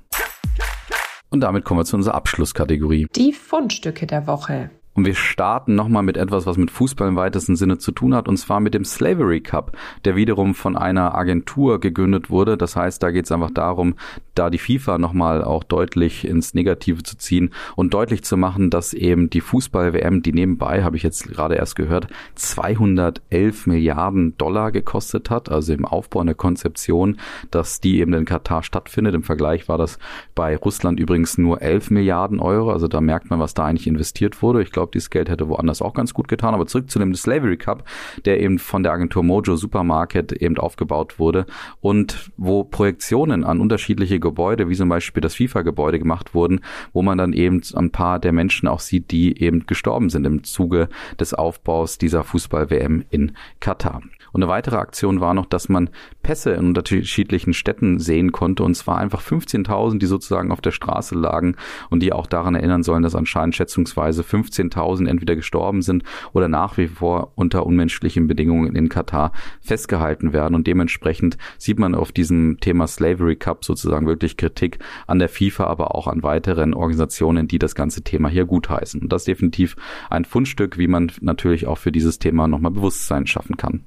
Und 1.29 1.41
damit 1.41 1.65
kommen 1.65 1.81
wir 1.81 1.85
zu 1.85 1.97
unserer 1.97 2.15
Abschlusskategorie. 2.15 3.09
Die 3.15 3.33
Fundstücke 3.33 4.07
der 4.07 4.27
Woche. 4.27 4.71
Und 4.97 5.05
wir 5.05 5.15
starten 5.15 5.75
nochmal 5.75 6.03
mit 6.03 6.17
etwas, 6.17 6.47
was 6.47 6.57
mit 6.57 6.71
Fußball 6.71 7.07
im 7.07 7.17
weitesten 7.17 7.55
Sinne 7.55 7.77
zu 7.77 7.93
tun 7.93 8.15
hat, 8.15 8.29
und 8.29 8.39
zwar 8.39 8.61
mit 8.61 8.73
dem 8.73 8.85
Slavery 8.85 9.43
Cup, 9.43 9.77
der 10.07 10.17
wiederum 10.17 10.55
von 10.55 10.75
einer 10.75 11.15
Agentur 11.15 11.81
gegründet 11.81 12.31
wurde. 12.31 12.57
Das 12.57 12.77
heißt, 12.77 13.03
da 13.03 13.11
geht 13.11 13.27
es 13.27 13.33
einfach 13.33 13.51
darum, 13.51 13.95
da 14.35 14.49
die 14.49 14.59
FIFA 14.59 14.97
nochmal 14.97 15.45
auch 15.45 15.65
deutlich 15.65 16.27
ins 16.27 16.55
Negative 16.55 17.03
zu 17.03 17.19
ziehen 17.19 17.51
und 17.75 17.93
deutlich 17.93 18.25
zu 18.25 18.39
machen, 18.39 18.71
dass 18.71 18.95
eben 18.95 19.29
die 19.29 19.43
Fußball-WM, 19.43 20.23
die 20.23 20.33
nebenbei, 20.33 20.83
habe 20.83 20.97
ich 20.97 21.03
jetzt 21.03 21.29
gerade 21.29 21.57
erst 21.57 21.77
gehört, 21.77 22.09
211 22.35 23.67
Milliarden 23.67 24.37
Dollar 24.39 24.73
gekostet 24.73 25.29
hat, 25.29 25.51
also 25.51 25.75
im 25.75 25.85
Aufbau 25.85 26.21
einer 26.21 26.35
Konzeption, 26.35 27.19
dass 27.51 27.81
die 27.81 28.01
eben 28.01 28.15
in 28.15 28.25
Katar 28.25 28.63
stattfindet. 28.63 29.15
Im 29.15 29.23
Vergleich 29.23 29.69
war 29.69 29.77
das 29.77 29.99
bei 30.35 30.57
Russland 30.57 30.99
übrigens 30.99 31.37
nur 31.37 31.61
11 31.61 31.91
Milliarden 31.91 32.41
Euro, 32.41 32.73
also 32.73 32.89
da 32.89 33.03
merkt 33.03 33.29
man, 33.29 33.41
was 33.41 33.53
da 33.53 33.67
eigentlich 33.67 33.87
investiert 33.87 34.41
wurde. 34.41 34.63
Ich 34.63 34.73
glaube, 34.73 34.86
glaube, 34.87 34.93
dieses 34.93 35.11
Geld 35.11 35.29
hätte 35.29 35.49
woanders 35.49 35.83
auch 35.83 35.95
ganz 35.95 36.15
gut 36.15 36.29
getan. 36.29 36.55
Aber 36.55 36.67
zurück 36.67 36.91
zu 36.91 36.99
dem 36.99 37.15
Slavery 37.15 37.57
Cup, 37.57 37.85
der 38.25 38.41
eben 38.41 38.59
von 38.59 38.83
der 38.83 38.93
Agentur 38.93 39.23
Mojo 39.23 39.57
Supermarket 39.57 40.33
eben 40.33 40.57
aufgebaut 40.59 41.19
wurde 41.19 41.47
und 41.81 42.31
wo 42.37 42.65
Projektionen 42.65 43.45
an 43.45 43.61
unterschiedliche 43.61 44.21
Gebäude, 44.21 44.69
wie 44.69 44.75
zum 44.75 44.89
Beispiel 44.89 45.21
das 45.21 45.35
FIFA-Gebäude 45.35 45.99
gemacht 45.99 46.35
wurden, 46.35 46.61
wo 46.93 47.03
man 47.03 47.19
dann 47.19 47.33
eben 47.33 47.61
ein 47.75 47.91
paar 47.91 48.19
der 48.19 48.33
Menschen 48.33 48.69
auch 48.69 48.81
sieht, 48.81 49.11
die 49.11 49.41
eben 49.43 49.67
gestorben 49.67 50.11
sind 50.11 50.27
im 50.27 50.45
Zuge 50.45 50.89
des 51.19 51.35
Aufbaus 51.35 51.99
dieser 51.99 52.25
Fußball-WM 52.25 53.05
in 53.11 53.33
Katar. 53.61 54.03
Und 54.37 54.43
eine 54.43 54.53
weitere 54.53 54.77
Aktion 54.77 55.23
war 55.23 55.33
noch, 55.33 55.47
dass 55.47 55.71
man 55.71 55.89
Pässe 56.23 56.51
in 56.51 56.67
unterschiedlichen 56.67 57.55
Städten 57.55 57.99
sehen 57.99 58.33
konnte. 58.33 58.65
Und 58.65 58.75
zwar 58.75 58.99
einfach 58.99 59.23
15.000, 59.23 59.97
die 59.99 60.05
sozusagen 60.05 60.53
auf 60.53 60.61
der 60.61 60.73
Straße 60.73 61.15
lagen 61.15 61.57
und 61.89 62.03
die 62.03 62.13
auch 62.13 62.27
daran 62.27 62.55
erinnern 62.55 62.83
sollen, 62.83 63.03
dass 63.03 63.15
anscheinend 63.15 63.57
schätzungsweise 63.57 64.21
15.000 64.21 65.09
entweder 65.09 65.37
gestorben 65.37 65.81
sind 65.81 66.03
oder 66.35 66.49
nach 66.49 66.77
wie 66.77 66.87
vor 66.87 67.33
unter 67.35 67.65
unmenschlichen 67.65 68.27
Bedingungen 68.27 68.77
in 68.77 68.91
Katar 68.91 69.33
festgehalten 69.63 70.35
werden. 70.35 70.55
Und 70.55 70.67
dementsprechend 70.67 71.39
sieht 71.57 71.79
man 71.79 71.95
auf 71.95 72.13
diesem 72.13 72.61
Thema 72.61 72.87
Slavery 72.89 73.37
Cup 73.37 73.65
sozusagen 73.65 74.07
wirklich 74.07 74.37
Kritik 74.37 74.81
an 75.07 75.19
der 75.19 75.31
FIFA, 75.31 75.65
aber 75.65 75.95
auch 75.95 76.09
an 76.09 76.23
weiteren 76.23 76.75
Organisationen, 76.75 77.49
die 77.49 77.59
das 77.59 77.75
ganze 77.75 78.03
Thema 78.03 78.29
hier 78.29 78.45
gutheißen. 78.45 79.01
Und 79.01 79.15
das 79.15 79.23
ist 79.23 79.29
definitiv 79.29 79.77
ein 80.11 80.27
Fundstück, 80.27 80.77
wie 80.77 80.89
man 80.89 81.11
natürlich 81.23 81.67
auch 81.67 81.79
für 81.79 81.91
dieses 81.91 82.19
Thema 82.19 82.49
nochmal 82.49 82.73
Bewusstsein 82.73 83.27
schaffen 83.27 83.57
kann. 83.57 83.87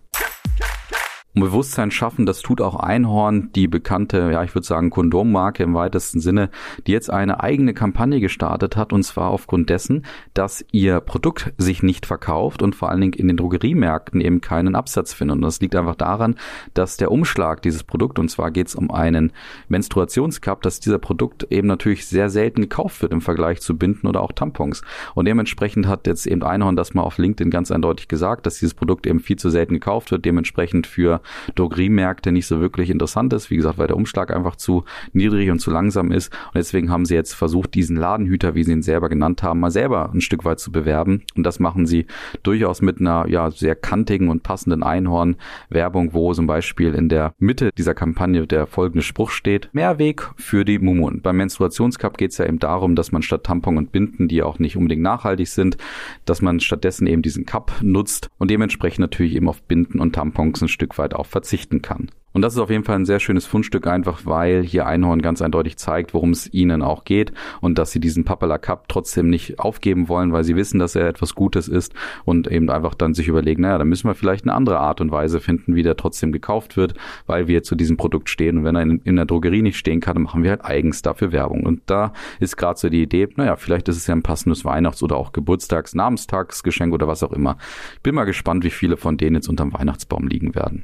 Und 1.36 1.44
Bewusstsein 1.44 1.92
schaffen, 1.92 2.26
das 2.26 2.42
tut 2.42 2.60
auch 2.60 2.76
Einhorn, 2.76 3.52
die 3.54 3.68
bekannte, 3.68 4.32
ja, 4.32 4.44
ich 4.44 4.56
würde 4.56 4.66
sagen, 4.66 4.90
Kondommarke 4.90 5.62
im 5.62 5.76
weitesten 5.76 6.22
Sinne, 6.22 6.50
die 6.88 6.92
jetzt 6.92 7.12
eine 7.12 7.42
eigene 7.42 7.76
Kampagne 7.76 8.20
gestartet 8.20 8.76
hat, 8.76 8.94
und 8.94 9.04
zwar 9.04 9.30
aufgrund 9.30 9.70
dessen, 9.70 10.06
dass 10.34 10.66
ihr 10.72 11.00
Produkt 11.02 11.54
sich 11.60 11.84
nicht 11.84 12.08
verkauft 12.08 12.64
und 12.64 12.76
vor 12.76 12.90
allen 12.90 13.02
Dingen 13.02 13.14
in 13.14 13.28
den 13.28 13.38
Drogeriemärkten 13.38 14.22
eben 14.22 14.42
keinen 14.42 14.74
Absatz 14.74 15.14
findet. 15.14 15.36
Und 15.36 15.44
das 15.44 15.62
liegt 15.62 15.76
einfach 15.76 15.94
daran, 15.96 16.36
dass 16.74 16.98
der 16.98 17.12
Umschlag 17.12 17.62
dieses 17.62 17.84
Produkt, 17.84 18.18
und 18.18 18.30
zwar 18.30 18.50
geht 18.50 18.68
es 18.68 18.76
um 18.76 18.90
einen 18.90 19.32
Menstruationscup, 19.68 20.64
dass 20.64 20.80
dieser 20.80 20.98
Produkt 20.98 21.46
eben 21.52 21.68
natürlich 21.68 22.08
sehr 22.08 22.32
selten 22.32 22.62
gekauft 22.62 23.04
wird 23.04 23.14
im 23.14 23.22
Vergleich 23.22 23.62
zu 23.62 23.78
Binden 23.78 24.08
oder 24.08 24.22
auch 24.22 24.32
Tampons. 24.32 24.82
Und 25.14 25.26
dementsprechend 25.26 25.86
hat 25.86 26.08
jetzt 26.08 26.26
eben 26.26 26.42
Einhorn 26.42 26.76
das 26.76 26.96
mal 26.96 27.04
auf 27.04 27.20
LinkedIn 27.20 27.52
ganz 27.52 27.70
eindeutig 27.70 28.08
gesagt, 28.08 28.48
dass 28.48 28.58
dieses 28.58 28.74
Produkt 28.74 29.06
eben 29.06 29.20
viel 29.20 29.38
zu 29.38 29.52
selten 29.52 29.76
gekauft 29.76 30.10
wird, 30.10 30.26
dementsprechend 30.26 30.88
für 30.88 31.19
Drogeriemärkte 31.56 32.32
nicht 32.32 32.48
so 32.48 32.60
wirklich 32.60 32.90
interessant 32.90 33.34
ist. 33.34 33.50
Wie 33.50 33.56
gesagt, 33.56 33.78
weil 33.78 33.88
der 33.88 33.98
Umschlag 33.98 34.34
einfach 34.34 34.56
zu 34.56 34.84
niedrig 35.14 35.50
und 35.52 35.60
zu 35.60 35.72
langsam 35.72 36.12
ist. 36.12 36.34
Und 36.48 36.56
deswegen 36.56 36.90
haben 36.90 37.06
sie 37.06 37.16
jetzt 37.16 37.34
versucht, 37.34 37.74
diesen 37.74 37.98
Ladenhüter, 37.98 38.56
wie 38.56 38.64
sie 38.64 38.72
ihn 38.72 38.82
selber 38.82 39.10
genannt 39.10 39.44
haben, 39.44 39.60
mal 39.60 39.72
selber 39.72 40.12
ein 40.14 40.22
Stück 40.22 40.46
weit 40.46 40.60
zu 40.60 40.72
bewerben. 40.72 41.24
Und 41.36 41.44
das 41.44 41.60
machen 41.60 41.86
sie 41.86 42.06
durchaus 42.44 42.82
mit 42.82 43.00
einer 43.00 43.28
ja 43.28 43.52
sehr 43.52 43.76
kantigen 43.76 44.30
und 44.30 44.44
passenden 44.44 44.84
Einhorn-Werbung, 44.84 46.14
wo 46.14 46.34
zum 46.34 46.48
Beispiel 46.48 46.94
in 46.94 47.10
der 47.10 47.34
Mitte 47.40 47.72
dieser 47.78 47.94
Kampagne 47.94 48.48
der 48.48 48.68
folgende 48.68 49.04
Spruch 49.04 49.32
steht: 49.32 49.70
Mehrweg 49.74 50.30
für 50.36 50.66
die 50.66 50.80
Mumun. 50.80 51.22
Beim 51.22 51.38
Menstruationscup 51.38 52.18
geht 52.18 52.32
es 52.32 52.38
ja 52.38 52.46
eben 52.46 52.60
darum, 52.60 52.96
dass 52.96 53.12
man 53.12 53.22
statt 53.22 53.44
Tampon 53.44 53.78
und 53.78 53.92
Binden, 53.92 54.28
die 54.28 54.44
auch 54.44 54.60
nicht 54.60 54.78
unbedingt 54.78 55.02
nachhaltig 55.02 55.48
sind, 55.48 55.78
dass 56.26 56.42
man 56.42 56.60
stattdessen 56.60 57.08
eben 57.08 57.22
diesen 57.22 57.46
Cup 57.46 57.72
nutzt 57.82 58.30
und 58.38 58.52
dementsprechend 58.52 59.00
natürlich 59.00 59.36
eben 59.36 59.50
auf 59.50 59.62
Binden 59.64 60.00
und 60.00 60.14
Tampons 60.14 60.62
ein 60.62 60.68
Stück 60.68 60.98
weit 60.98 61.09
Zeit 61.10 61.14
auch 61.20 61.26
verzichten 61.26 61.82
kann. 61.82 62.10
Und 62.34 62.42
das 62.44 62.54
ist 62.54 62.60
auf 62.60 62.70
jeden 62.70 62.84
Fall 62.84 62.96
ein 62.96 63.06
sehr 63.06 63.20
schönes 63.20 63.46
Fundstück, 63.46 63.88
einfach 63.88 64.22
weil 64.26 64.64
hier 64.64 64.86
Einhorn 64.86 65.22
ganz 65.22 65.42
eindeutig 65.42 65.78
zeigt, 65.78 66.14
worum 66.14 66.32
es 66.32 66.52
ihnen 66.54 66.82
auch 66.82 67.04
geht 67.04 67.34
und 67.62 67.78
dass 67.78 67.92
sie 67.92 68.00
diesen 68.00 68.24
Papala 68.24 68.58
Cup 68.58 68.88
trotzdem 68.88 69.30
nicht 69.30 69.60
aufgeben 69.60 70.10
wollen, 70.10 70.32
weil 70.32 70.44
sie 70.44 70.56
wissen, 70.56 70.80
dass 70.80 70.96
er 70.96 71.08
etwas 71.08 71.34
Gutes 71.34 71.68
ist 71.68 71.94
und 72.26 72.48
eben 72.48 72.70
einfach 72.70 72.94
dann 72.94 73.14
sich 73.14 73.28
überlegen, 73.28 73.64
naja, 73.64 73.78
dann 73.78 73.90
müssen 73.90 74.08
wir 74.08 74.16
vielleicht 74.16 74.46
eine 74.46 74.54
andere 74.54 74.80
Art 74.80 75.02
und 75.02 75.12
Weise 75.12 75.40
finden, 75.40 75.76
wie 75.76 75.84
der 75.84 75.98
trotzdem 75.98 76.32
gekauft 76.32 76.78
wird, 76.78 76.94
weil 77.26 77.48
wir 77.48 77.64
zu 77.64 77.76
diesem 77.76 77.98
Produkt 77.98 78.30
stehen. 78.30 78.60
Und 78.60 78.64
wenn 78.64 78.76
er 78.76 78.84
in, 78.84 79.02
in 79.04 79.16
der 79.16 79.26
Drogerie 79.26 79.62
nicht 79.62 79.78
stehen 79.78 80.00
kann, 80.00 80.16
dann 80.16 80.24
machen 80.24 80.44
wir 80.44 80.52
halt 80.52 80.66
eigens 80.66 81.02
dafür 81.02 81.32
Werbung. 81.32 81.66
Und 81.66 81.82
da 81.88 82.14
ist 82.40 82.58
gerade 82.58 82.80
so 82.80 82.90
die 82.90 83.02
Idee, 83.02 83.28
naja, 83.36 83.56
vielleicht 83.56 83.88
ist 83.90 83.98
es 83.98 84.08
ja 84.08 84.16
ein 84.16 84.24
passendes 84.24 84.66
Weihnachts- 84.66 85.02
oder 85.02 85.18
auch 85.18 85.32
Geburtstags-, 85.32 85.96
Namenstagsgeschenk 85.96 86.94
oder 86.94 87.08
was 87.08 87.24
auch 87.24 87.32
immer. 87.32 87.58
Bin 88.04 88.16
mal 88.16 88.26
gespannt, 88.26 88.64
wie 88.64 88.70
viele 88.70 88.98
von 88.98 89.18
denen 89.18 89.36
jetzt 89.36 89.50
unterm 89.50 89.74
Weihnachtsbaum 89.74 90.28
liegen 90.28 90.54
werden. 90.56 90.84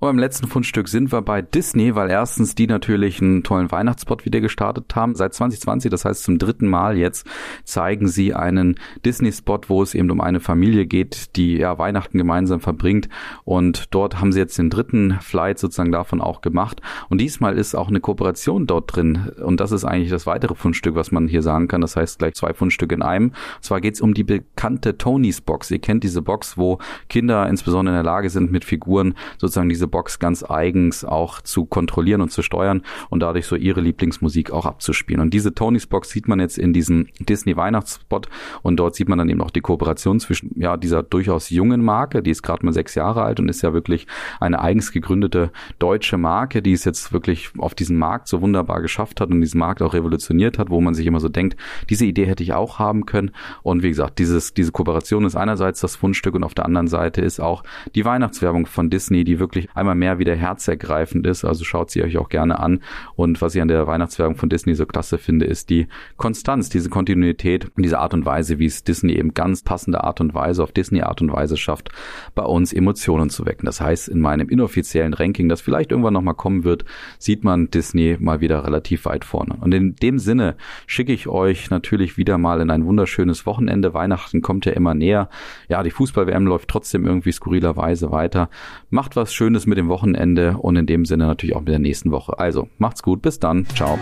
Und 0.00 0.06
beim 0.06 0.18
letzten 0.18 0.46
Fundstück 0.46 0.86
sind 0.86 1.10
wir 1.10 1.22
bei 1.22 1.42
Disney, 1.42 1.96
weil 1.96 2.08
erstens 2.08 2.54
die 2.54 2.68
natürlich 2.68 3.20
einen 3.20 3.42
tollen 3.42 3.72
Weihnachtsspot 3.72 4.24
wieder 4.24 4.40
gestartet 4.40 4.94
haben. 4.94 5.16
Seit 5.16 5.34
2020, 5.34 5.90
das 5.90 6.04
heißt 6.04 6.22
zum 6.22 6.38
dritten 6.38 6.68
Mal 6.68 6.96
jetzt, 6.96 7.26
zeigen 7.64 8.06
sie 8.06 8.32
einen 8.32 8.76
Disney-Spot, 9.04 9.58
wo 9.66 9.82
es 9.82 9.96
eben 9.96 10.08
um 10.12 10.20
eine 10.20 10.38
Familie 10.38 10.86
geht, 10.86 11.34
die 11.34 11.56
ja 11.56 11.78
Weihnachten 11.78 12.16
gemeinsam 12.16 12.60
verbringt. 12.60 13.08
Und 13.42 13.92
dort 13.92 14.20
haben 14.20 14.30
sie 14.30 14.38
jetzt 14.38 14.56
den 14.56 14.70
dritten 14.70 15.18
Flight 15.20 15.58
sozusagen 15.58 15.90
davon 15.90 16.20
auch 16.20 16.42
gemacht. 16.42 16.80
Und 17.08 17.20
diesmal 17.20 17.58
ist 17.58 17.74
auch 17.74 17.88
eine 17.88 17.98
Kooperation 17.98 18.68
dort 18.68 18.94
drin. 18.94 19.32
Und 19.44 19.58
das 19.58 19.72
ist 19.72 19.84
eigentlich 19.84 20.10
das 20.10 20.26
weitere 20.26 20.54
Fundstück, 20.54 20.94
was 20.94 21.10
man 21.10 21.26
hier 21.26 21.42
sagen 21.42 21.66
kann. 21.66 21.80
Das 21.80 21.96
heißt 21.96 22.20
gleich 22.20 22.34
zwei 22.34 22.54
Fundstücke 22.54 22.94
in 22.94 23.02
einem. 23.02 23.30
Und 23.30 23.64
zwar 23.64 23.80
geht 23.80 23.94
es 23.94 24.00
um 24.00 24.14
die 24.14 24.22
bekannte 24.22 24.96
Tonys 24.96 25.40
Box. 25.40 25.72
Ihr 25.72 25.80
kennt 25.80 26.04
diese 26.04 26.22
Box, 26.22 26.56
wo 26.56 26.78
Kinder 27.08 27.48
insbesondere 27.48 27.96
in 27.96 28.04
der 28.04 28.12
Lage 28.12 28.30
sind, 28.30 28.52
mit 28.52 28.64
Figuren 28.64 29.14
sozusagen 29.38 29.68
diese 29.68 29.87
Box 29.88 30.18
ganz 30.18 30.42
eigens 30.48 31.04
auch 31.04 31.40
zu 31.40 31.66
kontrollieren 31.66 32.20
und 32.20 32.30
zu 32.30 32.42
steuern 32.42 32.82
und 33.10 33.20
dadurch 33.20 33.46
so 33.46 33.56
ihre 33.56 33.80
Lieblingsmusik 33.80 34.50
auch 34.50 34.66
abzuspielen. 34.66 35.20
Und 35.20 35.34
diese 35.34 35.54
Tonys 35.54 35.86
Box 35.86 36.10
sieht 36.10 36.28
man 36.28 36.40
jetzt 36.40 36.58
in 36.58 36.72
diesem 36.72 37.08
Disney 37.18 37.56
Weihnachtsspot 37.56 38.28
und 38.62 38.76
dort 38.76 38.94
sieht 38.94 39.08
man 39.08 39.18
dann 39.18 39.28
eben 39.28 39.40
auch 39.40 39.50
die 39.50 39.60
Kooperation 39.60 40.20
zwischen 40.20 40.52
ja 40.56 40.76
dieser 40.76 41.02
durchaus 41.02 41.50
jungen 41.50 41.84
Marke, 41.84 42.22
die 42.22 42.30
ist 42.30 42.42
gerade 42.42 42.64
mal 42.64 42.72
sechs 42.72 42.94
Jahre 42.94 43.22
alt 43.22 43.40
und 43.40 43.48
ist 43.48 43.62
ja 43.62 43.72
wirklich 43.72 44.06
eine 44.40 44.60
eigens 44.60 44.92
gegründete 44.92 45.50
deutsche 45.78 46.18
Marke, 46.18 46.62
die 46.62 46.72
es 46.72 46.84
jetzt 46.84 47.12
wirklich 47.12 47.50
auf 47.58 47.74
diesen 47.74 47.96
Markt 47.96 48.28
so 48.28 48.40
wunderbar 48.40 48.80
geschafft 48.82 49.20
hat 49.20 49.30
und 49.30 49.40
diesen 49.40 49.58
Markt 49.58 49.82
auch 49.82 49.94
revolutioniert 49.94 50.58
hat, 50.58 50.70
wo 50.70 50.80
man 50.80 50.94
sich 50.94 51.06
immer 51.06 51.20
so 51.20 51.28
denkt, 51.28 51.56
diese 51.90 52.04
Idee 52.04 52.26
hätte 52.26 52.42
ich 52.42 52.52
auch 52.52 52.78
haben 52.78 53.06
können. 53.06 53.30
Und 53.62 53.82
wie 53.82 53.88
gesagt, 53.88 54.18
dieses, 54.18 54.54
diese 54.54 54.72
Kooperation 54.72 55.24
ist 55.24 55.36
einerseits 55.36 55.80
das 55.80 55.96
Fundstück 55.96 56.34
und 56.34 56.44
auf 56.44 56.54
der 56.54 56.66
anderen 56.66 56.88
Seite 56.88 57.20
ist 57.20 57.40
auch 57.40 57.62
die 57.94 58.04
Weihnachtswerbung 58.04 58.66
von 58.66 58.90
Disney, 58.90 59.24
die 59.24 59.38
wirklich 59.38 59.68
einmal 59.78 59.94
mehr 59.94 60.18
wieder 60.18 60.34
herzergreifend 60.34 61.26
ist. 61.26 61.44
Also 61.44 61.64
schaut 61.64 61.90
sie 61.90 62.02
euch 62.02 62.18
auch 62.18 62.28
gerne 62.28 62.58
an. 62.60 62.80
Und 63.16 63.40
was 63.40 63.54
ich 63.54 63.62
an 63.62 63.68
der 63.68 63.86
Weihnachtswerbung 63.86 64.36
von 64.36 64.48
Disney 64.48 64.74
so 64.74 64.86
klasse 64.86 65.18
finde, 65.18 65.46
ist 65.46 65.70
die 65.70 65.86
Konstanz, 66.16 66.68
diese 66.68 66.90
Kontinuität, 66.90 67.70
diese 67.76 67.98
Art 67.98 68.14
und 68.14 68.26
Weise, 68.26 68.58
wie 68.58 68.66
es 68.66 68.84
Disney 68.84 69.14
eben 69.14 69.34
ganz 69.34 69.62
passende 69.62 70.04
Art 70.04 70.20
und 70.20 70.34
Weise, 70.34 70.62
auf 70.62 70.72
Disney 70.72 71.02
Art 71.02 71.20
und 71.20 71.32
Weise 71.32 71.56
schafft, 71.56 71.90
bei 72.34 72.42
uns 72.42 72.72
Emotionen 72.72 73.30
zu 73.30 73.46
wecken. 73.46 73.66
Das 73.66 73.80
heißt, 73.80 74.08
in 74.08 74.20
meinem 74.20 74.48
inoffiziellen 74.48 75.14
Ranking, 75.14 75.48
das 75.48 75.60
vielleicht 75.60 75.90
irgendwann 75.90 76.14
nochmal 76.14 76.34
kommen 76.34 76.64
wird, 76.64 76.84
sieht 77.18 77.44
man 77.44 77.70
Disney 77.70 78.16
mal 78.18 78.40
wieder 78.40 78.64
relativ 78.64 79.04
weit 79.04 79.24
vorne. 79.24 79.56
Und 79.60 79.72
in 79.74 79.94
dem 79.96 80.18
Sinne 80.18 80.56
schicke 80.86 81.12
ich 81.12 81.28
euch 81.28 81.70
natürlich 81.70 82.16
wieder 82.16 82.38
mal 82.38 82.60
in 82.60 82.70
ein 82.70 82.84
wunderschönes 82.84 83.46
Wochenende. 83.46 83.94
Weihnachten 83.94 84.42
kommt 84.42 84.66
ja 84.66 84.72
immer 84.72 84.94
näher. 84.94 85.28
Ja, 85.68 85.82
die 85.82 85.90
Fußball-WM 85.90 86.46
läuft 86.46 86.68
trotzdem 86.68 87.06
irgendwie 87.06 87.32
skurrilerweise 87.32 88.10
weiter. 88.10 88.50
Macht 88.90 89.16
was 89.16 89.32
Schönes 89.32 89.66
mit 89.68 89.78
dem 89.78 89.88
Wochenende 89.88 90.56
und 90.58 90.76
in 90.76 90.86
dem 90.86 91.04
Sinne 91.04 91.26
natürlich 91.26 91.54
auch 91.54 91.60
mit 91.60 91.68
der 91.68 91.78
nächsten 91.78 92.10
Woche. 92.10 92.38
Also 92.38 92.68
macht's 92.78 93.02
gut, 93.02 93.22
bis 93.22 93.38
dann, 93.38 93.66
ciao. 93.66 93.98